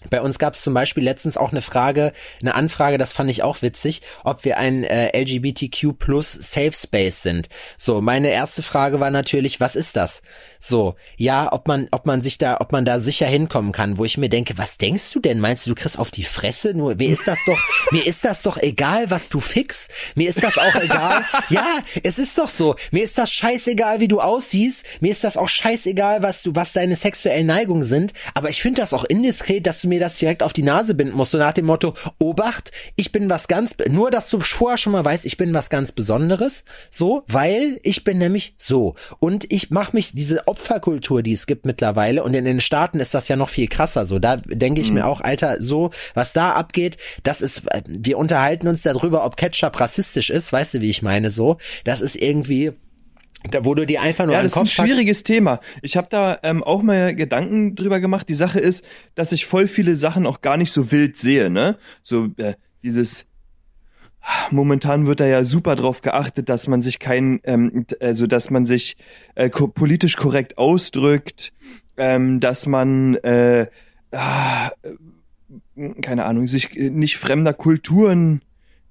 [0.09, 2.11] Bei uns gab es zum Beispiel letztens auch eine Frage,
[2.41, 7.21] eine Anfrage, das fand ich auch witzig, ob wir ein äh, LGBTQ plus Safe Space
[7.21, 7.49] sind.
[7.77, 10.23] So, meine erste Frage war natürlich, was ist das?
[10.63, 14.05] So, ja, ob man, ob man sich da, ob man da sicher hinkommen kann, wo
[14.05, 15.39] ich mir denke, was denkst du denn?
[15.39, 16.75] Meinst du, du kriegst auf die Fresse?
[16.75, 17.57] Nur, mir ist das doch,
[17.91, 19.87] mir ist das doch egal, was du fix.
[20.13, 21.25] Mir ist das auch egal.
[21.49, 22.75] Ja, es ist doch so.
[22.91, 24.85] Mir ist das scheißegal, wie du aussiehst.
[24.99, 28.13] Mir ist das auch scheißegal, was du, was deine sexuellen Neigungen sind.
[28.35, 31.17] Aber ich finde das auch indiskret, dass du mir das direkt auf die Nase binden
[31.17, 31.31] musst.
[31.31, 35.03] So nach dem Motto, Obacht, ich bin was ganz, nur dass du vorher schon mal
[35.03, 36.65] weißt, ich bin was ganz Besonderes.
[36.91, 38.93] So, weil ich bin nämlich so.
[39.19, 43.13] Und ich mache mich, diese Opferkultur, die es gibt mittlerweile, und in den Staaten ist
[43.13, 44.05] das ja noch viel krasser.
[44.05, 48.67] So, da denke ich mir auch, Alter, so, was da abgeht, das ist, wir unterhalten
[48.67, 51.57] uns darüber, ob Ketchup rassistisch ist, weißt du, wie ich meine, so.
[51.85, 52.73] Das ist irgendwie,
[53.49, 54.91] da, wo du dir einfach nur Ja, das ist ein Kopf packst.
[54.91, 55.61] schwieriges Thema.
[55.81, 58.29] Ich habe da ähm, auch mal Gedanken drüber gemacht.
[58.29, 58.85] Die Sache ist,
[59.15, 61.77] dass ich voll viele Sachen auch gar nicht so wild sehe, ne?
[62.03, 63.25] So äh, dieses
[64.51, 68.65] Momentan wird da ja super drauf geachtet, dass man sich kein, ähm, also dass man
[68.65, 68.97] sich
[69.35, 71.53] äh, ko politisch korrekt ausdrückt,
[71.97, 73.67] ähm, dass man äh,
[74.11, 74.71] ah,
[75.75, 78.41] äh, keine Ahnung, sich äh, nicht fremder Kulturen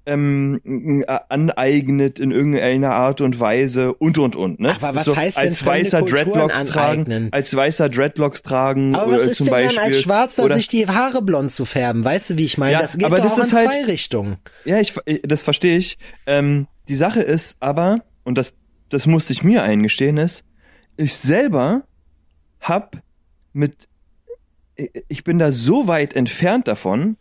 [0.05, 0.59] ähm,
[1.07, 4.59] äh, aneignet in irgendeiner Art und Weise und und und.
[4.59, 4.75] Ne?
[4.75, 7.29] Aber was so, heißt denn als weißer Kulturen Dreadlocks tragen, aneignen?
[7.33, 10.55] als weißer Dreadlocks tragen Aber was äh, ist zum denn Beispiel dann als Schwarzer, oder
[10.55, 12.03] sich die Haare blond zu färben?
[12.03, 12.73] Weißt du, wie ich meine?
[12.73, 14.37] Ja, das geht aber doch das auch in halt- zwei Richtungen.
[14.65, 15.97] Ja, ich, ich- das verstehe ich.
[16.25, 18.53] Ähm, die Sache ist aber, und das,
[18.89, 20.43] das musste ich mir eingestehen, ist,
[20.97, 21.83] ich selber
[22.59, 22.97] hab
[23.53, 23.87] mit,
[25.07, 27.17] ich bin da so weit entfernt davon,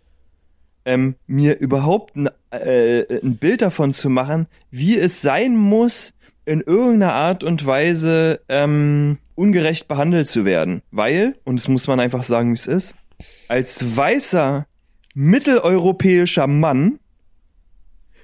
[0.84, 6.14] ähm, mir überhaupt ein, äh, ein Bild davon zu machen, wie es sein muss,
[6.46, 10.82] in irgendeiner Art und Weise ähm, ungerecht behandelt zu werden.
[10.90, 12.94] Weil, und das muss man einfach sagen, wie es ist,
[13.48, 14.66] als weißer
[15.14, 16.98] mitteleuropäischer Mann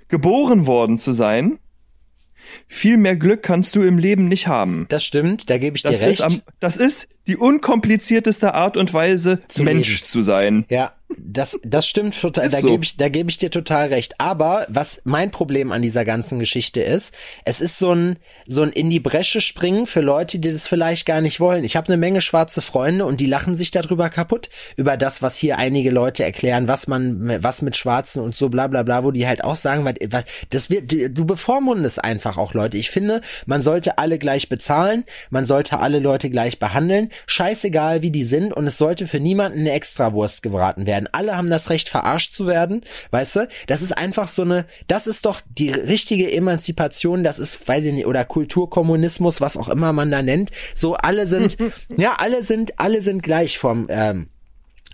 [0.08, 1.58] geboren worden zu sein,
[2.68, 4.86] viel mehr Glück kannst du im Leben nicht haben.
[4.88, 6.20] Das stimmt, da gebe ich Das dir recht.
[6.20, 10.04] ist, am, das ist die unkomplizierteste Art und Weise, Zu Mensch leben.
[10.04, 10.64] zu sein.
[10.68, 12.48] ja, das, das stimmt total.
[12.50, 12.68] Da so.
[12.68, 14.14] gebe ich, da gebe ich dir total recht.
[14.18, 17.14] Aber was mein Problem an dieser ganzen Geschichte ist,
[17.44, 18.16] es ist so ein,
[18.46, 21.62] so ein in die Bresche springen für Leute, die das vielleicht gar nicht wollen.
[21.62, 25.36] Ich habe eine Menge schwarze Freunde und die lachen sich darüber kaputt, über das, was
[25.36, 29.12] hier einige Leute erklären, was man, was mit Schwarzen und so bla bla bla, wo
[29.12, 32.78] die halt auch sagen, weil, weil das wird, du bevormundest einfach auch Leute.
[32.78, 38.10] Ich finde, man sollte alle gleich bezahlen, man sollte alle Leute gleich behandeln, scheißegal wie
[38.10, 41.08] die sind und es sollte für niemanden eine Extrawurst gebraten werden.
[41.12, 43.48] Alle haben das Recht, verarscht zu werden, weißt du?
[43.66, 47.92] Das ist einfach so eine, das ist doch die richtige Emanzipation, das ist, weiß ich
[47.92, 50.50] nicht, oder Kulturkommunismus, was auch immer man da nennt.
[50.74, 51.56] So, alle sind,
[51.96, 54.28] ja, alle sind, alle sind gleich vom, ähm,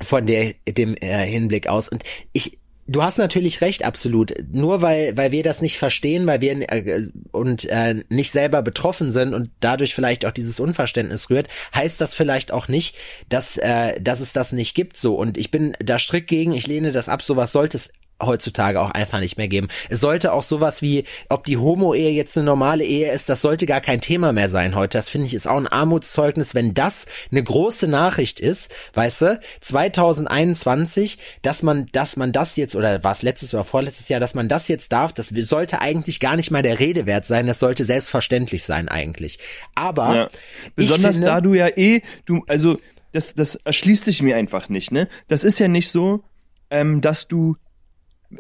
[0.01, 1.89] von der, dem äh, Hinblick aus.
[1.89, 2.03] Und
[2.33, 4.35] ich, du hast natürlich recht, absolut.
[4.53, 9.11] Nur weil, weil wir das nicht verstehen, weil wir äh, und äh, nicht selber betroffen
[9.11, 12.97] sind und dadurch vielleicht auch dieses Unverständnis rührt, heißt das vielleicht auch nicht,
[13.29, 14.97] dass, äh, dass es das nicht gibt.
[14.97, 15.15] So.
[15.15, 17.91] Und ich bin da strikt gegen, ich lehne das ab, sowas sollte es
[18.23, 19.69] heutzutage auch einfach nicht mehr geben.
[19.89, 23.67] Es sollte auch sowas wie, ob die Homo-Ehe jetzt eine normale Ehe ist, das sollte
[23.67, 24.99] gar kein Thema mehr sein heute.
[24.99, 29.41] Das finde ich ist auch ein Armutszeugnis, wenn das eine große Nachricht ist, weißt du,
[29.61, 34.35] 2021, dass man, dass man das jetzt, oder war es letztes oder vorletztes Jahr, dass
[34.35, 37.59] man das jetzt darf, das sollte eigentlich gar nicht mal der Rede wert sein, das
[37.59, 39.39] sollte selbstverständlich sein eigentlich.
[39.75, 40.29] Aber Ja.
[40.77, 42.79] Besonders finde, da du ja eh, du, also
[43.13, 45.09] das, das erschließt sich mir einfach nicht, ne?
[45.29, 46.25] Das ist ja nicht so,
[46.71, 47.57] ähm, dass du,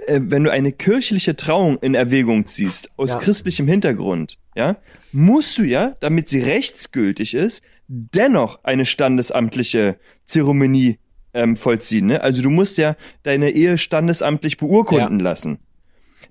[0.07, 3.18] äh, wenn du eine kirchliche Trauung in Erwägung ziehst, aus Ja.
[3.18, 4.76] christlichem Hintergrund, ja,
[5.12, 10.99] musst du ja, damit sie rechtsgültig ist, dennoch eine standesamtliche Zeremonie
[11.34, 12.20] ähm, vollziehen, ne?
[12.22, 15.59] Also du musst ja deine Ehe standesamtlich beurkunden lassen.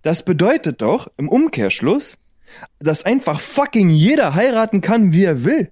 [0.03, 2.18] Das bedeutet doch im Umkehrschluss,
[2.80, 5.72] dass einfach fucking jeder heiraten kann, wie er will.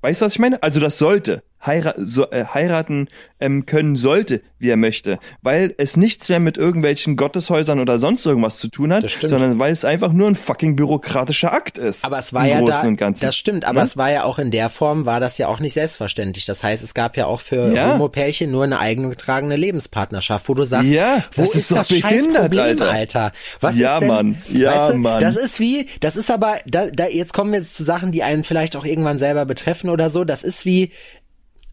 [0.00, 0.62] Weißt du, was ich meine?
[0.62, 1.42] Also das sollte.
[1.64, 3.08] Heira so, äh, heiraten
[3.40, 5.18] ähm, können sollte, wie er möchte.
[5.42, 9.72] Weil es nichts mehr mit irgendwelchen Gotteshäusern oder sonst irgendwas zu tun hat, sondern weil
[9.72, 12.04] es einfach nur ein fucking bürokratischer Akt ist.
[12.04, 13.84] Aber es war ja Großen da, das stimmt, aber Ne?
[13.86, 16.46] es war ja auch in der Form, war das ja auch nicht selbstverständlich.
[16.46, 17.92] Das heißt, es gab ja auch für Ja.
[17.94, 22.02] Homopärchen nur eine eingetragene Lebenspartnerschaft, wo du sagst, Ja, wo das ist, ist das scheiß
[22.02, 22.90] behindert, Problem, Alter.
[22.90, 23.32] Alter?
[23.60, 24.42] Was Ja, ist denn, Mann.
[24.48, 25.20] Ja, weißt du, Mann.
[25.22, 28.22] Das ist wie, das ist aber, da, da, jetzt kommen wir jetzt zu Sachen, die
[28.22, 30.24] einen vielleicht auch irgendwann selber betreffen oder so.
[30.24, 30.90] Das ist wie,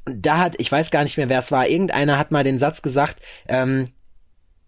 [0.06, 2.82] da hat, ich weiß gar nicht mehr, wer es war, irgendeiner hat mal den Satz
[2.82, 3.88] gesagt, ähm,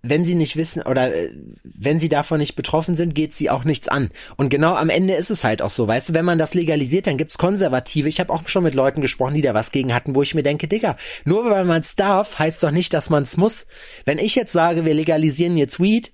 [0.03, 1.31] wenn sie nicht wissen oder äh,
[1.63, 4.09] wenn sie davon nicht betroffen sind, geht sie auch nichts an.
[4.38, 7.07] Und genau am Ende ist es halt auch so, weißt du, wenn man das legalisiert,
[7.07, 8.07] dann gibt's Konservative.
[8.07, 10.43] Ich habe auch schon mit Leuten gesprochen, die da was gegen hatten, wo ich mir
[10.43, 13.65] denke, Digga, nur weil man es darf, heißt doch nicht, dass man es muss.
[14.05, 16.11] Wenn ich jetzt sage, wir legalisieren jetzt Weed,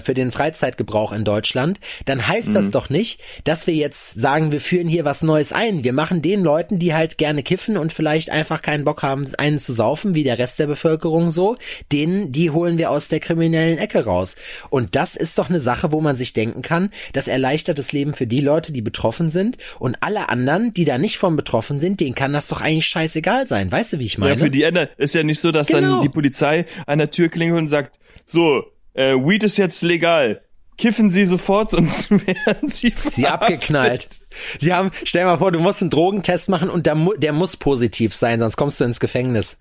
[0.00, 4.60] für den Freizeitgebrauch in Deutschland, dann heißt das doch nicht, dass wir jetzt sagen, wir
[4.60, 5.84] führen hier was Neues ein.
[5.84, 9.58] Wir machen den Leuten, die halt gerne kiffen und vielleicht einfach keinen Bock haben, einen
[9.58, 11.56] zu saufen, wie der Rest der Bevölkerung so,
[11.92, 14.36] denen, die holen wir aus der kriminellen Ecke raus.
[14.70, 18.14] Und das ist doch eine Sache, wo man sich denken kann, das erleichtert das Leben
[18.14, 22.00] für die Leute, die betroffen sind und alle anderen, die da nicht von betroffen sind,
[22.00, 23.70] denen kann das doch eigentlich scheißegal sein.
[23.70, 24.32] Weißt du, wie ich meine?
[24.32, 25.80] Ja, für die Änder ist ja nicht so, dass Genau.
[25.96, 28.64] dann die Polizei an der Tür klingelt und sagt, so,
[28.96, 30.42] äh, Weed ist jetzt legal.
[30.78, 33.26] Kiffen Sie sofort, sonst werden Sie Sie verhaftet.
[33.26, 34.08] abgeknallt.
[34.60, 37.56] Sie haben, stell dir mal vor, du musst einen Drogentest machen und der, der muss
[37.56, 39.56] positiv sein, sonst kommst du ins Gefängnis.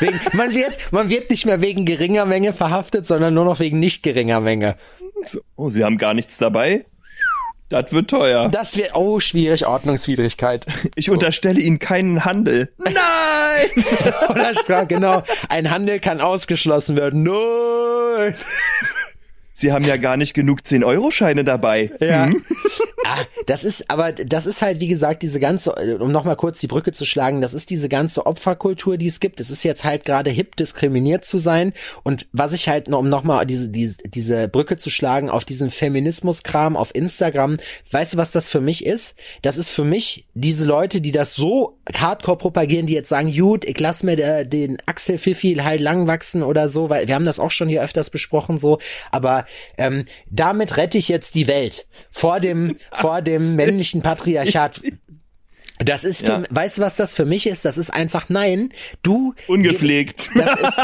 [0.00, 3.80] Wegen, man wird, man wird nicht mehr wegen geringer Menge verhaftet, sondern nur noch wegen
[3.80, 4.76] nicht geringer Menge.
[5.56, 6.84] Oh, Sie haben gar nichts dabei?
[7.70, 8.50] Das wird teuer.
[8.50, 10.66] Das wird, oh, schwierig, Ordnungswidrigkeit.
[10.96, 12.70] Ich unterstelle Ihnen keinen Handel.
[12.78, 13.84] Nein!
[14.28, 15.22] Oder genau.
[15.48, 17.22] Ein Handel kann ausgeschlossen werden.
[18.16, 18.34] Nein!
[19.56, 21.92] Sie haben ja gar nicht genug 10-Euro-Scheine dabei.
[22.00, 22.30] Ja.
[23.06, 26.66] Ah, das ist, aber das ist halt, wie gesagt, diese ganze, um nochmal kurz die
[26.66, 29.40] Brücke zu schlagen, das ist diese ganze Opferkultur, die es gibt.
[29.40, 31.74] Es ist jetzt halt gerade hip, diskriminiert zu sein.
[32.02, 35.68] Und was ich halt noch, um nochmal diese, diese, diese Brücke zu schlagen auf diesen
[35.68, 37.58] Feminismus-Kram auf Instagram,
[37.90, 39.16] weißt du, was das für mich ist?
[39.42, 43.66] Das ist für mich diese Leute, die das so hardcore propagieren, die jetzt sagen, gut,
[43.66, 47.26] ich lass mir der, den Axel Pfiffi halt lang wachsen oder so, weil wir haben
[47.26, 48.78] das auch schon hier öfters besprochen, so,
[49.10, 49.43] aber
[49.78, 54.80] ähm, damit rette ich jetzt die Welt vor dem, vor dem männlichen Patriarchat.
[55.84, 56.42] Das ist, für, Ja.
[56.50, 57.64] weißt du, was das für mich ist?
[57.64, 58.70] Das ist einfach nein.
[59.02, 60.30] Du Ungepflegt.
[60.36, 60.82] das ist,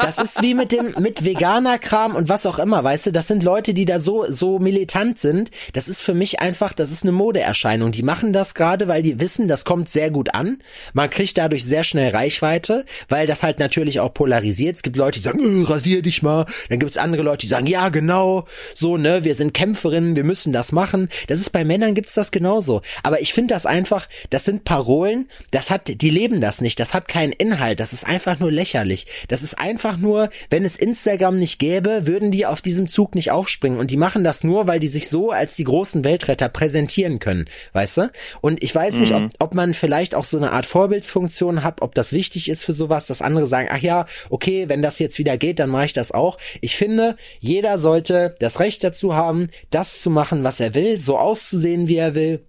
[0.00, 3.44] das ist wie mit dem, mit Veganer-Kram und was auch immer, weißt du, das sind
[3.44, 5.52] Leute, die da so, so militant sind.
[5.74, 7.92] Das ist für mich einfach, das ist eine Modeerscheinung.
[7.92, 10.58] Die machen das gerade, weil die wissen, das kommt sehr gut an.
[10.92, 14.74] Man kriegt dadurch sehr schnell Reichweite, weil das halt natürlich auch polarisiert.
[14.76, 16.46] Es gibt Leute, die sagen, äh, rasier dich mal.
[16.68, 20.24] Dann gibt es andere Leute, die sagen, ja, genau, so, ne, wir sind Kämpferinnen, wir
[20.24, 21.08] müssen das machen.
[21.28, 22.82] Das ist bei Männern gibt's das genauso.
[23.04, 26.94] Aber ich finde das einfach, das sind Parolen, das hat, die leben das nicht, das
[26.94, 29.06] hat keinen Inhalt, das ist einfach nur lächerlich.
[29.28, 33.30] Das ist einfach nur, wenn es Instagram nicht gäbe, würden die auf diesem Zug nicht
[33.30, 37.18] aufspringen und die machen das nur, weil die sich so als die großen Weltretter präsentieren
[37.18, 38.10] können, weißt du?
[38.40, 41.94] Und ich weiß nicht, ob, ob man vielleicht auch so eine Art Vorbildsfunktion hat, ob
[41.94, 45.36] das wichtig ist für sowas, dass andere sagen, ach ja, okay, wenn das jetzt wieder
[45.36, 46.38] geht, dann mache ich das auch.
[46.60, 51.18] Ich finde, jeder sollte das Recht dazu haben, das zu machen, was er will, so
[51.18, 52.42] auszusehen, wie er will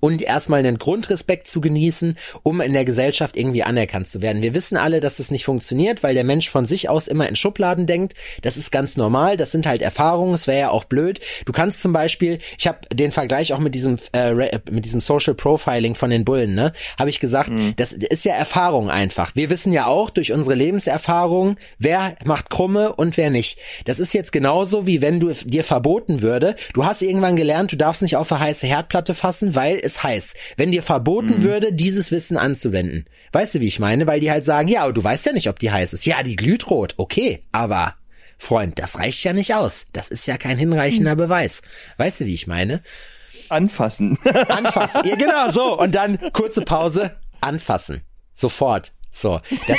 [0.00, 4.42] und erstmal einen Grundrespekt zu genießen, um in der Gesellschaft irgendwie anerkannt zu werden.
[4.42, 7.36] Wir wissen alle, dass das nicht funktioniert, weil der Mensch von sich aus immer in
[7.36, 8.14] Schubladen denkt.
[8.42, 11.20] Das ist ganz normal, das sind halt Erfahrungen, es wäre ja auch blöd.
[11.44, 15.34] Du kannst zum Beispiel, ich habe den Vergleich auch mit diesem äh, mit diesem Social
[15.34, 17.74] Profiling von den Bullen, ne, habe ich gesagt, mhm.
[17.76, 19.34] das ist ja Erfahrung einfach.
[19.34, 23.58] Wir wissen ja auch durch unsere Lebenserfahrung, wer macht krumme und wer nicht.
[23.84, 27.76] Das ist jetzt genauso wie wenn du dir verboten würde, du hast irgendwann gelernt, du
[27.76, 31.42] darfst nicht auf eine heiße Herdplatte fassen, weil es heiß, wenn dir verboten mhm.
[31.42, 33.06] würde, dieses Wissen anzuwenden.
[33.32, 34.06] Weißt du, wie ich meine?
[34.06, 36.06] Weil die halt sagen, ja, aber du weißt ja nicht, ob die heiß ist.
[36.06, 36.94] Ja, die glüht rot.
[36.96, 37.94] Okay, aber
[38.38, 39.86] Freund, das reicht ja nicht aus.
[39.92, 41.18] Das ist ja kein hinreichender mhm.
[41.18, 41.62] Beweis.
[41.96, 42.82] Weißt du, wie ich meine?
[43.48, 44.18] Anfassen.
[44.48, 45.02] Anfassen.
[45.04, 45.78] Ja, genau, so.
[45.78, 47.16] Und dann kurze Pause.
[47.40, 48.02] Anfassen.
[48.32, 48.92] Sofort.
[49.12, 49.40] So.
[49.66, 49.78] Das,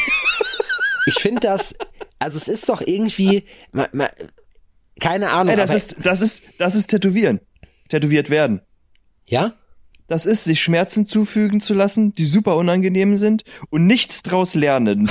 [1.06, 1.76] ich finde das,
[2.20, 4.10] also es ist doch irgendwie, ma, ma,
[5.00, 5.52] keine Ahnung.
[5.52, 7.40] Ey, das ist, das ist, das ist Tätowieren.
[7.90, 8.62] Tätowiert werden.
[9.26, 9.54] Ja?
[10.08, 15.10] Das ist, sich Schmerzen zufügen zu lassen, die super unangenehm sind und nichts draus lernen.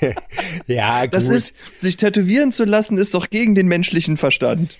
[0.66, 1.14] ja, gut.
[1.14, 4.78] Das ist, sich tätowieren zu lassen, ist doch gegen den menschlichen Verstand.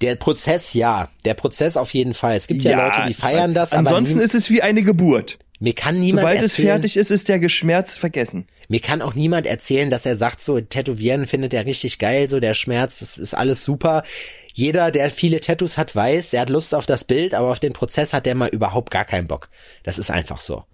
[0.00, 1.10] Der Prozess, ja.
[1.24, 2.36] Der Prozess auf jeden Fall.
[2.36, 3.72] Es gibt ja, ja Leute, die feiern das.
[3.72, 5.38] Ansonsten ist es wie eine Geburt.
[5.62, 8.46] Mir kann niemand Sobald erzählen, es fertig ist, ist der Geschmerz vergessen.
[8.68, 12.40] Mir kann auch niemand erzählen, dass er sagt, so Tätowieren findet er richtig geil, so
[12.40, 14.02] der Schmerz, das ist alles super.
[14.52, 17.72] Jeder, der viele Tattoos hat, weiß, er hat Lust auf das Bild, aber auf den
[17.72, 19.48] Prozess hat der mal überhaupt gar keinen Bock.
[19.82, 20.64] Das ist einfach so.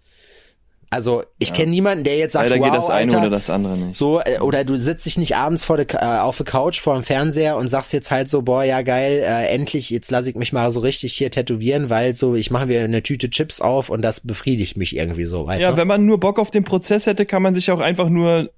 [0.88, 1.56] Also ich ja.
[1.56, 3.98] kenne niemanden, der jetzt sagt, Leider wow, geht das eine Alter, oder das andere nicht.
[3.98, 6.94] So äh, oder du sitzt dich nicht abends vor der, äh, auf der Couch vor
[6.94, 10.36] dem Fernseher und sagst jetzt halt so, boah, ja geil, äh, endlich jetzt lasse ich
[10.36, 13.90] mich mal so richtig hier tätowieren, weil so ich mache mir eine Tüte Chips auf
[13.90, 15.64] und das befriedigt mich irgendwie so, weißt du?
[15.64, 18.50] Ja, wenn man nur Bock auf den Prozess hätte, kann man sich auch einfach nur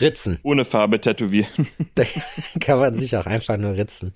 [0.00, 0.38] ritzen.
[0.42, 1.68] Ohne Farbe tätowieren.
[1.94, 2.04] da
[2.60, 4.14] kann man sich auch einfach nur ritzen.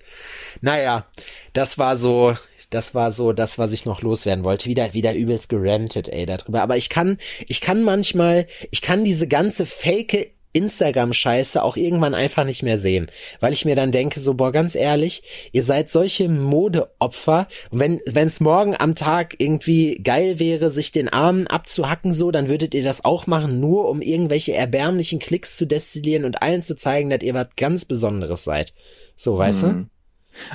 [0.61, 1.05] Naja,
[1.53, 2.35] das war so
[2.73, 4.67] das war so das, was ich noch loswerden wollte.
[4.67, 6.63] Wieder, wieder übelst gerantet, ey, darüber.
[6.63, 12.45] Aber ich kann, ich kann manchmal, ich kann diese ganze fake Instagram-Scheiße auch irgendwann einfach
[12.45, 13.07] nicht mehr sehen,
[13.39, 18.27] weil ich mir dann denke, so, boah, ganz ehrlich, ihr seid solche Modeopfer und wenn
[18.27, 22.83] es morgen am Tag irgendwie geil wäre, sich den Arm abzuhacken so, dann würdet ihr
[22.83, 27.21] das auch machen, nur um irgendwelche erbärmlichen Klicks zu destillieren und allen zu zeigen, dass
[27.21, 28.73] ihr was ganz Besonderes seid.
[29.15, 29.67] So, weißt mhm.
[29.67, 29.85] du?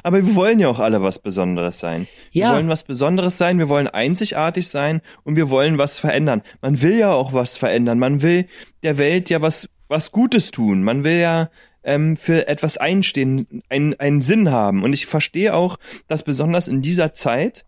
[0.03, 2.09] Aber wir wollen ja auch alle was Besonderes sein.
[2.33, 2.49] Ja.
[2.49, 6.43] Wir wollen was Besonderes sein, wir wollen einzigartig sein und wir wollen was verändern.
[6.61, 7.99] Man will ja auch was verändern.
[7.99, 8.47] Man will
[8.83, 10.83] der Welt ja was, was Gutes tun.
[10.83, 11.51] Man will ja
[11.85, 14.85] ähm, für etwas einstehen, einen, einen Sinn haben.
[14.85, 17.65] Und ich verstehe auch, dass besonders in dieser Zeit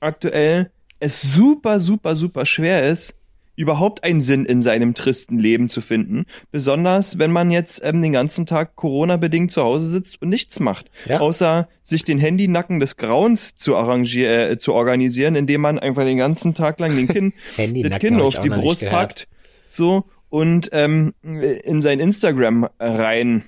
[0.00, 3.14] aktuell es super, super, super schwer ist,
[3.60, 6.24] überhaupt einen Sinn in seinem tristen Leben zu finden.
[6.50, 10.90] Besonders, wenn man jetzt ähm, den ganzen Tag Corona-bedingt zu Hause sitzt und nichts macht.
[11.04, 11.20] Ja.
[11.20, 16.16] Außer sich den Handynacken des Grauens zu, arrangieren, äh, zu organisieren, indem man einfach den
[16.16, 19.28] ganzen Tag lang den Kinn, das Kinn auf die Brust packt.
[19.68, 23.44] So und ähm, in sein Instagram rein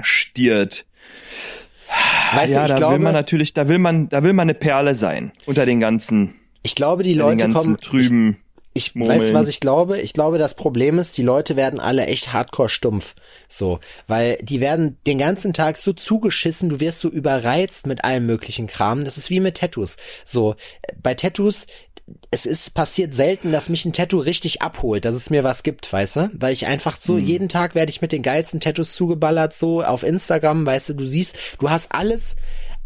[0.00, 0.86] stiert.
[2.34, 4.44] Weißt ja, du, ich da glaube, will man natürlich, da will man, da will man
[4.44, 6.34] eine Perle sein unter den ganzen.
[6.62, 8.38] Ich glaube, die Leute kommen trüben.
[8.74, 10.00] Ich, ich weiß, was ich glaube.
[10.00, 13.14] Ich glaube, das Problem ist, die Leute werden alle echt hardcore stumpf.
[13.48, 13.80] So.
[14.06, 18.68] Weil die werden den ganzen Tag so zugeschissen, du wirst so überreizt mit allem möglichen
[18.68, 19.04] Kram.
[19.04, 19.96] Das ist wie mit Tattoos.
[20.24, 20.54] So.
[21.02, 21.66] Bei Tattoos,
[22.30, 25.92] es ist passiert selten, dass mich ein Tattoo richtig abholt, dass es mir was gibt,
[25.92, 26.30] weißt du?
[26.34, 27.24] Weil ich einfach so, hm.
[27.24, 31.06] jeden Tag werde ich mit den geilsten Tattoos zugeballert, so auf Instagram, weißt du, du
[31.06, 32.36] siehst, du hast alles,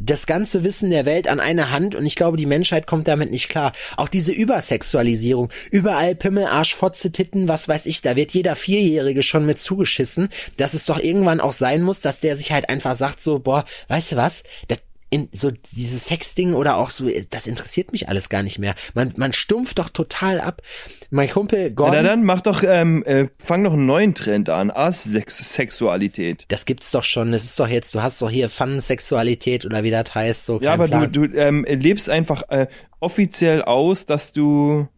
[0.05, 3.31] das ganze Wissen der Welt an eine Hand und ich glaube, die Menschheit kommt damit
[3.31, 3.73] nicht klar.
[3.97, 9.23] Auch diese Übersexualisierung, überall Pimmel, Arsch, Fotze, Titten, was weiß ich, da wird jeder Vierjährige
[9.23, 12.97] schon mit zugeschissen, dass es doch irgendwann auch sein muss, dass der sich halt einfach
[12.97, 14.79] sagt so, boah, weißt du was, das
[15.13, 18.75] in so dieses Sexding oder auch so, das interessiert mich alles gar nicht mehr.
[18.95, 20.63] Man, man stumpft doch total ab.
[21.11, 21.97] Mein Kumpel Gordon.
[21.97, 24.71] Ja, dann mach doch, ähm, äh, fang doch einen neuen Trend an.
[24.71, 26.47] Asexualität.
[26.49, 27.31] Das gibt's doch schon.
[27.31, 30.47] Das ist doch jetzt, du hast doch hier Fun-Sexualität oder wie das heißt.
[30.47, 31.13] So, ja, aber Plan.
[31.13, 34.89] du, du ähm, lebst einfach äh, offiziell aus, dass du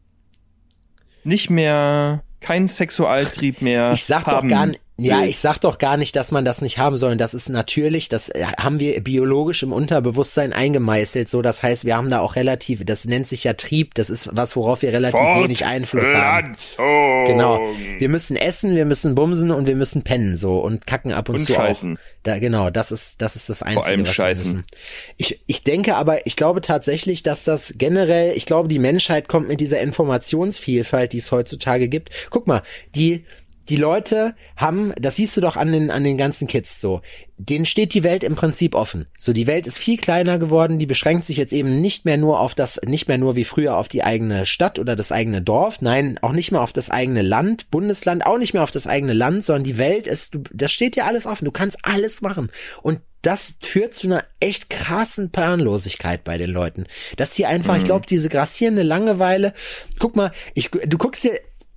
[1.24, 5.96] nicht mehr keinen Sexualtrieb mehr ich sag haben doch gar, Ja, ich sag doch gar
[5.96, 7.16] nicht, dass man das nicht haben soll.
[7.16, 11.28] Das ist natürlich, das äh, haben wir biologisch im Unterbewusstsein eingemeißelt.
[11.28, 13.94] So, das heißt, wir haben da auch relativ, das nennt sich ja Trieb.
[13.94, 16.54] Das ist was, worauf wir relativ wenig Einfluss haben.
[17.26, 17.58] Genau.
[17.98, 21.36] Wir müssen essen, wir müssen bumsen und wir müssen pennen so und kacken ab und,
[21.36, 21.96] Und zu scheißen.
[21.96, 22.00] auch.
[22.22, 24.52] Da, genau, das ist das ist das Einzige, allem was wir scheißen.
[24.52, 24.64] müssen.
[25.16, 29.48] Ich, ich denke aber, ich glaube tatsächlich, dass das generell, ich glaube, die Menschheit kommt
[29.48, 32.10] mit dieser Informationsvielfalt, die es heutzutage gibt.
[32.30, 32.62] Guck mal,
[32.94, 33.24] die
[33.68, 37.00] die Leute haben, das siehst du doch an den, an den ganzen Kids so,
[37.36, 39.06] denen steht die Welt im Prinzip offen.
[39.18, 42.40] So, die Welt ist viel kleiner geworden, die beschränkt sich jetzt eben nicht mehr nur
[42.40, 45.80] auf das, nicht mehr nur wie früher auf die eigene Stadt oder das eigene Dorf,
[45.80, 49.14] nein, auch nicht mehr auf das eigene Land, Bundesland, auch nicht mehr auf das eigene
[49.14, 52.50] Land, sondern die Welt ist, das steht dir alles offen, du kannst alles machen.
[52.82, 56.84] Und das führt zu einer echt krassen Planlosigkeit bei den Leuten.
[57.16, 59.54] Dass die einfach, ich glaube, diese grassierende Langeweile,
[59.98, 61.32] guck mal, ich, du guckst dir,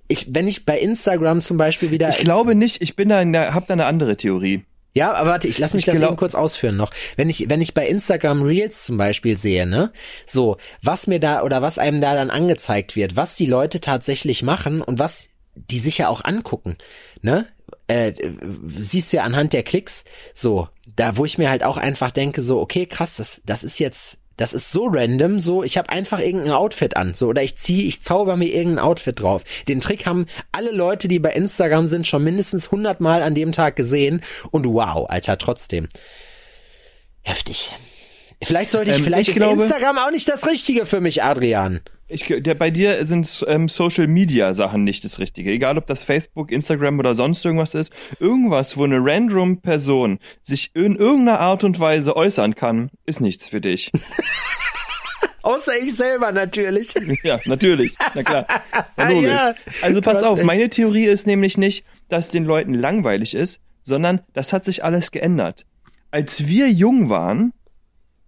[0.08, 2.08] ich, wenn ich bei Instagram zum Beispiel wieder.
[2.10, 4.64] Ich glaube nicht, ich bin da, in der- hab da eine andere Theorie.
[4.94, 6.90] Ja, aber warte, ich lass mich Ich das glaub- eben kurz ausführen noch.
[7.16, 9.92] Wenn ich, wenn ich bei Instagram Reels zum Beispiel sehe, ne,
[10.26, 14.42] so, was mir da oder was einem da dann angezeigt wird, was die Leute tatsächlich
[14.42, 16.76] machen und was die sich ja auch angucken,
[17.20, 17.46] ne,
[17.86, 18.12] äh,
[18.66, 20.04] siehst du ja anhand der Klicks,
[20.34, 23.78] so, da wo ich mir halt auch einfach denke, so, okay, krass, das, das ist
[23.78, 27.58] jetzt, das ist so random, so, ich habe einfach irgendein Outfit an, so, oder ich
[27.58, 29.42] ziehe, ich zauber mir irgendein Outfit drauf.
[29.68, 33.52] Den Trick haben alle Leute, die bei Instagram sind, schon mindestens 100 Mal an dem
[33.52, 35.88] Tag gesehen und wow, Alter, trotzdem.
[37.22, 37.70] Heftig.
[38.42, 41.22] Vielleicht sollte ich, Ähm, vielleicht ich ist glaube- Instagram auch nicht das Richtige für mich,
[41.22, 41.80] Adrian.
[42.10, 45.50] Ich, der, bei dir sind ähm, Social Media Sachen nicht das Richtige.
[45.50, 47.92] Egal ob das Facebook, Instagram oder sonst irgendwas ist.
[48.18, 53.50] Irgendwas, wo eine random Person sich in irgendeiner Art und Weise äußern kann, ist nichts
[53.50, 53.92] für dich.
[55.42, 56.94] Außer ich selber natürlich.
[57.22, 57.94] ja, natürlich.
[58.14, 58.46] Na klar.
[58.96, 59.10] Na.
[59.12, 60.46] Ja, also pass auf, echt.
[60.46, 65.10] meine Theorie ist nämlich nicht, dass den Leuten langweilig ist, sondern das hat sich alles
[65.10, 65.66] geändert.
[66.10, 67.52] Als wir jung waren,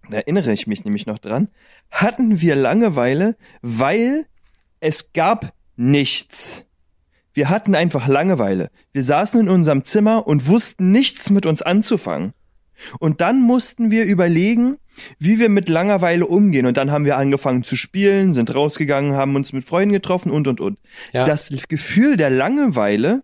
[0.09, 1.49] da erinnere ich mich nämlich noch dran,
[1.91, 4.25] hatten wir Langeweile, weil
[4.79, 6.65] es gab nichts.
[7.33, 8.71] Wir hatten einfach Langeweile.
[8.91, 12.33] Wir saßen in unserem Zimmer und wussten nichts mit uns anzufangen.
[12.99, 14.77] Und dann mussten wir überlegen,
[15.19, 16.65] wie wir mit Langeweile umgehen.
[16.65, 20.47] Und dann haben wir angefangen zu spielen, sind rausgegangen, haben uns mit Freunden getroffen und,
[20.47, 20.79] und, und.
[21.13, 21.25] Ja.
[21.25, 23.23] Das Gefühl der Langeweile,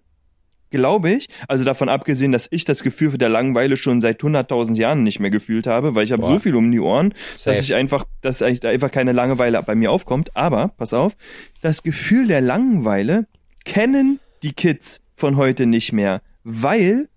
[0.77, 5.03] glaube ich, also davon abgesehen, dass ich das Gefühl der Langeweile schon seit 100.000 Jahren
[5.03, 7.55] nicht mehr gefühlt habe, weil ich habe so viel um die Ohren, Safe.
[7.55, 10.35] dass ich einfach, dass eigentlich da einfach keine Langeweile bei mir aufkommt.
[10.35, 11.17] Aber, pass auf,
[11.61, 13.25] das Gefühl der Langeweile
[13.65, 17.09] kennen die Kids von heute nicht mehr, weil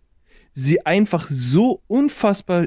[0.55, 2.67] sie einfach so unfassbar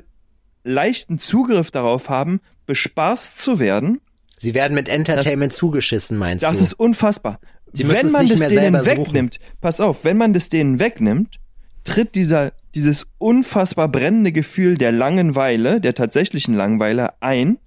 [0.63, 3.99] leichten Zugriff darauf haben, bespaßt zu werden.
[4.37, 6.63] Sie werden mit Entertainment zugeschissen, meinst Das du?
[6.63, 7.39] ist unfassbar.
[7.73, 8.97] Müssen wenn man das denen selber suchen.
[8.97, 11.39] wegnimmt, pass auf, wenn man das denen wegnimmt,
[11.83, 17.57] tritt dieser, dieses unfassbar brennende Gefühl der Langeweile, der tatsächlichen Langeweile ein.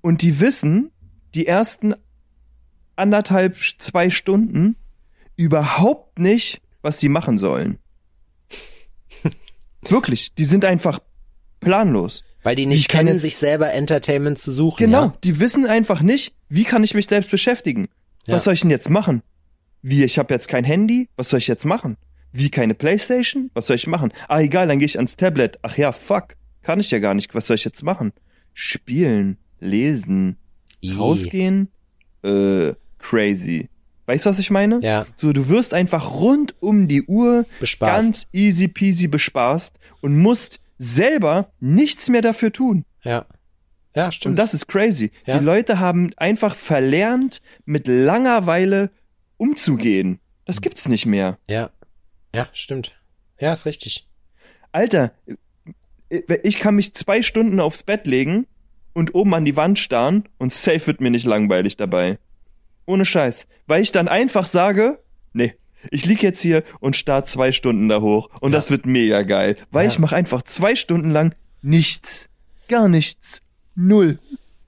[0.00, 0.90] Und die wissen,
[1.34, 1.94] die ersten
[2.96, 4.76] anderthalb, zwei Stunden
[5.36, 7.78] überhaupt nicht, was sie machen sollen.
[9.88, 11.00] Wirklich, die sind einfach
[11.60, 12.22] planlos.
[12.42, 14.78] Weil die nicht Ich kann kennen, jetzt- sich selber Entertainment zu suchen.
[14.86, 15.14] Genau, Ja?
[15.24, 17.88] die wissen einfach nicht, wie kann ich mich selbst beschäftigen?
[18.26, 18.34] Ja.
[18.34, 19.22] Was soll ich denn jetzt machen?
[19.82, 21.96] Wie, ich habe jetzt kein Handy, was soll ich jetzt machen?
[22.32, 23.50] Wie, keine Playstation?
[23.54, 24.12] Was soll ich machen?
[24.28, 25.58] Ah, egal, dann gehe ich ans Tablet.
[25.62, 27.34] Ach ja, fuck, kann ich ja gar nicht.
[27.34, 28.12] Was soll ich jetzt machen?
[28.54, 30.36] Spielen, lesen,
[30.82, 30.94] I.
[30.94, 31.68] rausgehen?
[32.22, 33.68] Äh, crazy.
[34.06, 34.78] Weißt du, was ich meine?
[34.82, 37.92] Ja, So, du wirst einfach rund um die Uhr bespaßt.
[38.02, 42.84] ganz easy peasy bespaßt und musst selber nichts mehr dafür tun.
[43.02, 43.26] ja.
[43.94, 44.38] Ja, Und stimmt.
[44.38, 45.10] das ist crazy.
[45.26, 45.38] Ja.
[45.38, 48.90] Die Leute haben einfach verlernt, mit Langeweile
[49.36, 50.18] umzugehen.
[50.44, 51.38] Das gibt's nicht mehr.
[51.48, 51.70] ja.
[52.34, 52.92] Ja, stimmt.
[53.38, 54.08] Ja, ist richtig.
[54.72, 55.12] Alter,
[56.08, 58.46] ich kann mich zwei Stunden aufs Bett legen
[58.94, 62.18] und oben an die Wand starren und safe wird mir nicht langweilig dabei.
[62.86, 63.48] Ohne Scheiß.
[63.66, 64.98] Weil ich dann einfach sage,
[65.34, 65.54] nee,
[65.90, 68.56] ich lieg jetzt hier und starr zwei Stunden da hoch und Ja.
[68.58, 69.56] das wird mega geil.
[69.70, 69.90] Weil Ja.
[69.92, 72.30] ich mache einfach zwei Stunden lang nichts.
[72.68, 73.41] Gar nichts.
[73.76, 74.18] Null.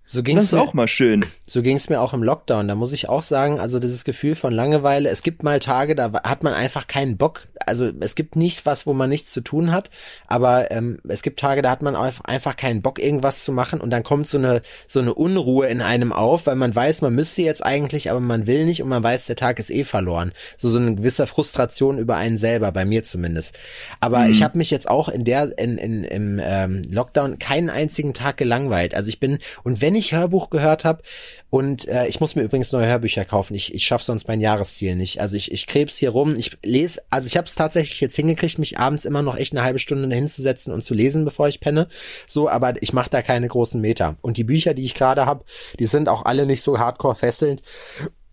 [0.07, 1.24] So Das ging's ist mir, auch mal schön.
[1.46, 2.68] so ging's mir auch im Lockdown.
[2.68, 6.12] Da muss ich auch sagen, also dieses Gefühl von Langeweile, es gibt mal Tage, da
[6.24, 7.48] hat man einfach keinen Bock.
[7.64, 9.88] Also es gibt nicht was, wo man nichts zu tun hat,
[10.26, 13.88] aber ähm, es gibt Tage, da hat man einfach keinen Bock, irgendwas zu machen und
[13.88, 17.40] dann kommt so eine so eine Unruhe in einem auf, weil man weiß, man müsste
[17.40, 20.32] jetzt eigentlich, aber man will nicht und man weiß, der Tag ist eh verloren.
[20.59, 23.59] So so eine gewisse Frustration über einen selber, bei mir zumindest.
[24.00, 28.12] Aber ich habe mich jetzt auch in der in, in im ähm, Lockdown keinen einzigen
[28.12, 28.94] Tag gelangweilt.
[28.94, 31.03] Also ich bin und wenn wenn ich Hörbuch gehört habe,
[31.51, 33.55] und äh, ich muss mir übrigens neue Hörbücher kaufen.
[33.55, 35.20] Ich, ich schaffe sonst mein Jahresziel nicht.
[35.20, 36.34] Also ich, ich krebs hier rum.
[36.36, 39.62] Ich lese, also ich habe es tatsächlich jetzt hingekriegt, mich abends immer noch echt eine
[39.62, 41.86] halbe Stunde hinzusetzen und zu lesen, bevor ich penne.
[42.26, 44.16] So, aber ich mache da keine großen Meter.
[44.20, 45.45] Und die Bücher, die ich gerade habe,
[45.78, 47.62] die sind auch alle nicht so hardcore fesselnd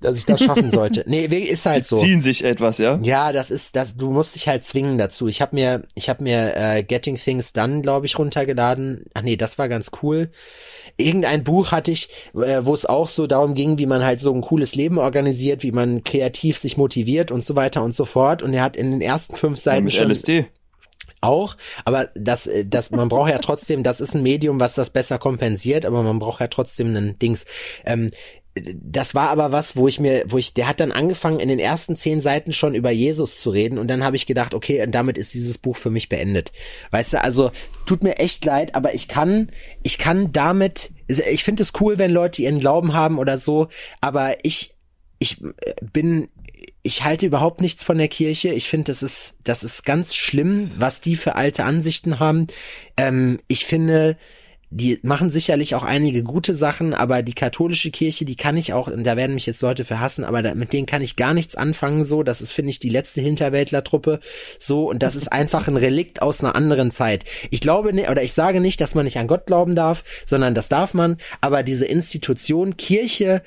[0.02, 1.04] dass ich das schaffen sollte.
[1.08, 1.98] Nee, ist halt so.
[1.98, 3.00] Ziehen sich etwas, ja?
[3.02, 5.28] Ja, das ist das du musst dich halt zwingen dazu.
[5.28, 9.06] Ich habe mir ich habe mir äh, Getting Things Done, glaube ich, runtergeladen.
[9.14, 10.32] Ach nee, das war ganz cool.
[11.02, 14.34] Irgendein Buch hatte ich, äh, wo es auch so darum ging, wie man halt so
[14.34, 18.42] ein cooles Leben organisiert, wie man kreativ sich motiviert und so weiter und so fort
[18.42, 20.46] und er hat in den ersten fünf Seiten ja, schon LSD
[21.22, 24.90] auch, aber das, äh, das, man braucht ja trotzdem, das ist ein Medium, was das
[24.90, 27.46] besser kompensiert, aber man braucht ja trotzdem einen Dings.
[27.86, 28.10] Ähm,
[28.54, 31.60] das war aber was, wo ich mir, wo ich, der hat dann angefangen, in den
[31.60, 34.92] ersten zehn Seiten schon über Jesus zu reden und dann habe ich gedacht, okay, und
[34.92, 36.52] damit ist dieses Buch für mich beendet.
[36.92, 37.52] Weißt du, also
[37.86, 39.52] tut mir echt leid, aber ich kann,
[39.84, 43.70] ich kann damit, ich finde es cool, wenn Leute ihren Glauben haben oder so,
[44.02, 44.76] aber ich,
[45.20, 45.42] ich
[45.94, 46.28] bin,
[46.84, 48.50] ich halte überhaupt nichts von der Kirche.
[48.50, 52.48] Ich finde, das ist, das ist ganz schlimm, was die für alte Ansichten haben.
[52.98, 54.18] Ähm, ich finde,
[54.74, 58.90] die machen sicherlich auch einige gute Sachen, aber die katholische Kirche, die kann ich auch,
[58.90, 62.06] da werden mich jetzt Leute verhassen, aber da, mit denen kann ich gar nichts anfangen,
[62.06, 64.22] so, das ist, finde ich, die letzte Hinterwäldlertruppe,
[64.60, 67.26] so, und das ist einfach ein Relikt aus einer anderen Zeit.
[67.50, 70.70] Ich glaube, oder ich sage nicht, dass man nicht an Gott glauben darf, sondern das
[70.70, 73.44] darf man, aber diese Institution Kirche,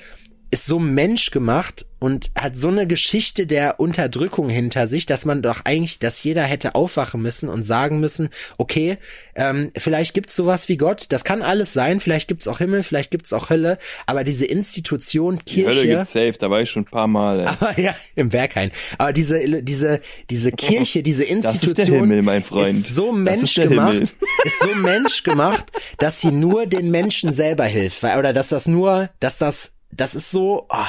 [0.51, 5.61] ist so menschgemacht und hat so eine Geschichte der Unterdrückung hinter sich, dass man doch
[5.63, 8.97] eigentlich, dass jeder hätte aufwachen müssen und sagen müssen, okay,
[9.35, 13.11] ähm, vielleicht gibt's sowas wie Gott, das kann alles sein, vielleicht gibt's auch Himmel, vielleicht
[13.11, 15.71] gibt's auch Hölle, aber diese Institution Kirche.
[15.71, 17.39] Die Hölle gibt's safe, da war ich schon ein paar Mal.
[17.39, 17.47] Ey.
[17.47, 18.71] Aber ja, im Berghain.
[18.97, 22.69] Aber diese, diese, diese Kirche, diese Institution das ist, der Himmel, mein Freund.
[22.69, 25.65] ist so menschgemacht, ist, ist so menschgemacht,
[25.97, 30.31] dass sie nur den Menschen selber hilft, oder dass das nur, dass das das ist
[30.31, 30.85] so, oh,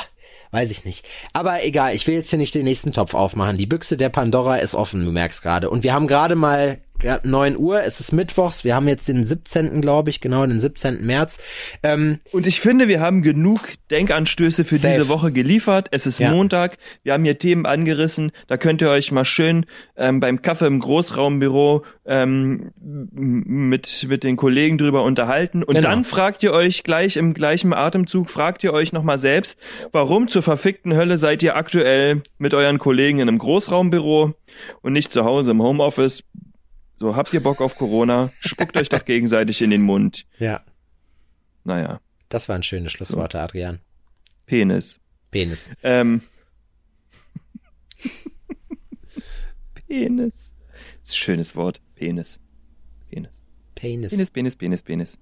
[0.51, 1.07] weiß ich nicht.
[1.33, 3.57] Aber egal, ich will jetzt hier nicht den nächsten Topf aufmachen.
[3.57, 5.71] Die Büchse der Pandora ist offen, du merkst gerade.
[5.71, 6.79] Und wir haben gerade mal
[7.23, 9.81] 9 Uhr, es ist Mittwochs, wir haben jetzt den 17.
[9.81, 11.05] glaube ich, genau, den 17.
[11.05, 11.39] März.
[11.83, 14.95] Ähm, und ich finde, wir haben genug Denkanstöße für safe.
[14.95, 15.89] diese Woche geliefert.
[15.91, 16.31] Es ist ja.
[16.31, 19.67] Montag, wir haben hier Themen angerissen, da könnt ihr euch mal schön
[19.97, 25.63] ähm, beim Kaffee im Großraumbüro ähm, mit, mit den Kollegen drüber unterhalten.
[25.63, 25.89] Und genau.
[25.89, 29.59] dann fragt ihr euch gleich im gleichen Atemzug, fragt ihr euch nochmal selbst,
[29.93, 34.35] warum zur verfickten Hölle seid ihr aktuell mit euren Kollegen in einem Großraumbüro
[34.83, 36.23] und nicht zu Hause im Homeoffice?
[36.97, 38.31] So, habt ihr Bock auf Corona?
[38.41, 40.27] Spuckt euch doch gegenseitig in den Mund.
[40.39, 40.63] Ja.
[41.65, 42.01] Naja.
[42.29, 43.43] Das waren schöne Schlussworte, so.
[43.43, 43.81] Adrian.
[44.47, 45.01] Penis.
[45.31, 45.71] Penis.
[45.83, 46.23] Ähm.
[49.89, 50.33] Penis.
[51.01, 51.81] Das ist ein schönes Wort.
[51.97, 52.41] Penis.
[53.11, 53.43] Penis.
[53.75, 54.13] Penis.
[54.13, 55.19] Penis, Penis, Penis, Penis.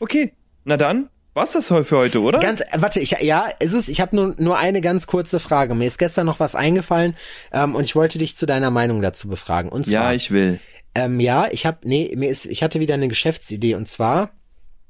[0.00, 0.32] Okay,
[0.64, 2.40] na dann, was das für heute, oder?
[2.40, 3.88] Ganz, warte, ich, ja, ist es.
[3.88, 5.74] Ich habe nur, nur eine ganz kurze Frage.
[5.74, 7.16] Mir ist gestern noch was eingefallen
[7.52, 9.70] ähm, und ich wollte dich zu deiner Meinung dazu befragen.
[9.70, 10.60] Und zwar, ja, ich will.
[10.94, 14.32] Ähm, ja, ich habe, nee, mir ist, ich hatte wieder eine Geschäftsidee und zwar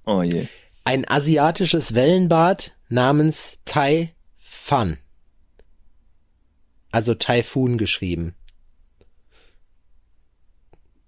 [0.04, 0.46] oh je.
[0.84, 4.98] ein asiatisches Wellenbad namens Tai Fun.
[6.90, 8.34] Also Typhoon geschrieben.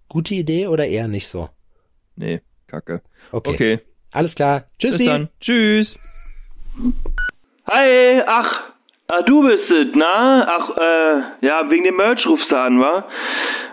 [0.08, 1.50] Gute Idee oder eher nicht so?
[2.16, 3.02] Nee, kacke.
[3.32, 3.50] Okay.
[3.50, 3.80] okay.
[4.12, 4.68] Alles klar.
[4.78, 4.98] Tschüssi.
[4.98, 5.28] Bis dann.
[5.40, 5.98] Tschüss.
[7.66, 8.73] Hi, ach,
[9.18, 10.46] ah, du bist es, na?
[10.46, 13.04] Ach, äh, ja, wegen dem Merch rufst du an, wa?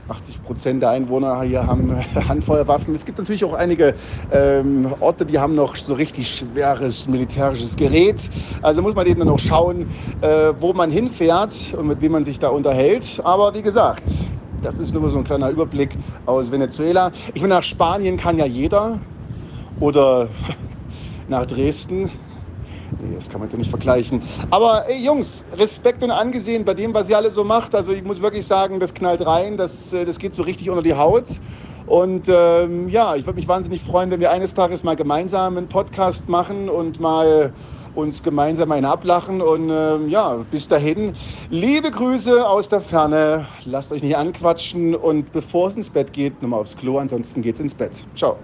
[0.08, 2.94] 80 Prozent der Einwohner hier haben äh, Handfeuerwaffen.
[2.94, 3.94] Es gibt natürlich auch einige
[4.30, 8.30] ähm, Orte, die haben noch so richtig schweres militärisches Gerät.
[8.60, 9.86] Also muss man eben dann auch schauen,
[10.20, 13.20] äh, wo man hinfährt und mit wem man sich da unterhält.
[13.24, 14.02] Aber wie gesagt,
[14.62, 15.96] das ist nur so ein kleiner Überblick
[16.26, 17.10] aus Venezuela.
[17.32, 19.00] Ich meine, nach Spanien kann ja jeder.
[19.80, 20.28] Oder
[21.28, 22.10] nach Dresden.
[23.00, 24.22] Nee, das kann man so nicht vergleichen.
[24.50, 27.74] Aber ey, Jungs, Respekt und angesehen bei dem, was ihr alle so macht.
[27.74, 30.82] Also ich muss wirklich sagen, das knallt rein, das, äh, das geht so richtig unter
[30.82, 31.40] die Haut.
[31.86, 35.68] Und ähm, ja, ich würde mich wahnsinnig freuen, wenn wir eines Tages mal gemeinsam einen
[35.68, 37.52] Podcast machen und mal
[37.94, 39.40] uns gemeinsam einen ablachen.
[39.40, 41.14] Und ähm, ja, bis dahin,
[41.50, 43.46] liebe Grüße aus der Ferne.
[43.64, 47.60] Lasst euch nicht anquatschen und bevor es ins Bett geht, nochmal aufs Klo, ansonsten geht's
[47.60, 48.02] ins Bett.
[48.14, 48.38] Ciao.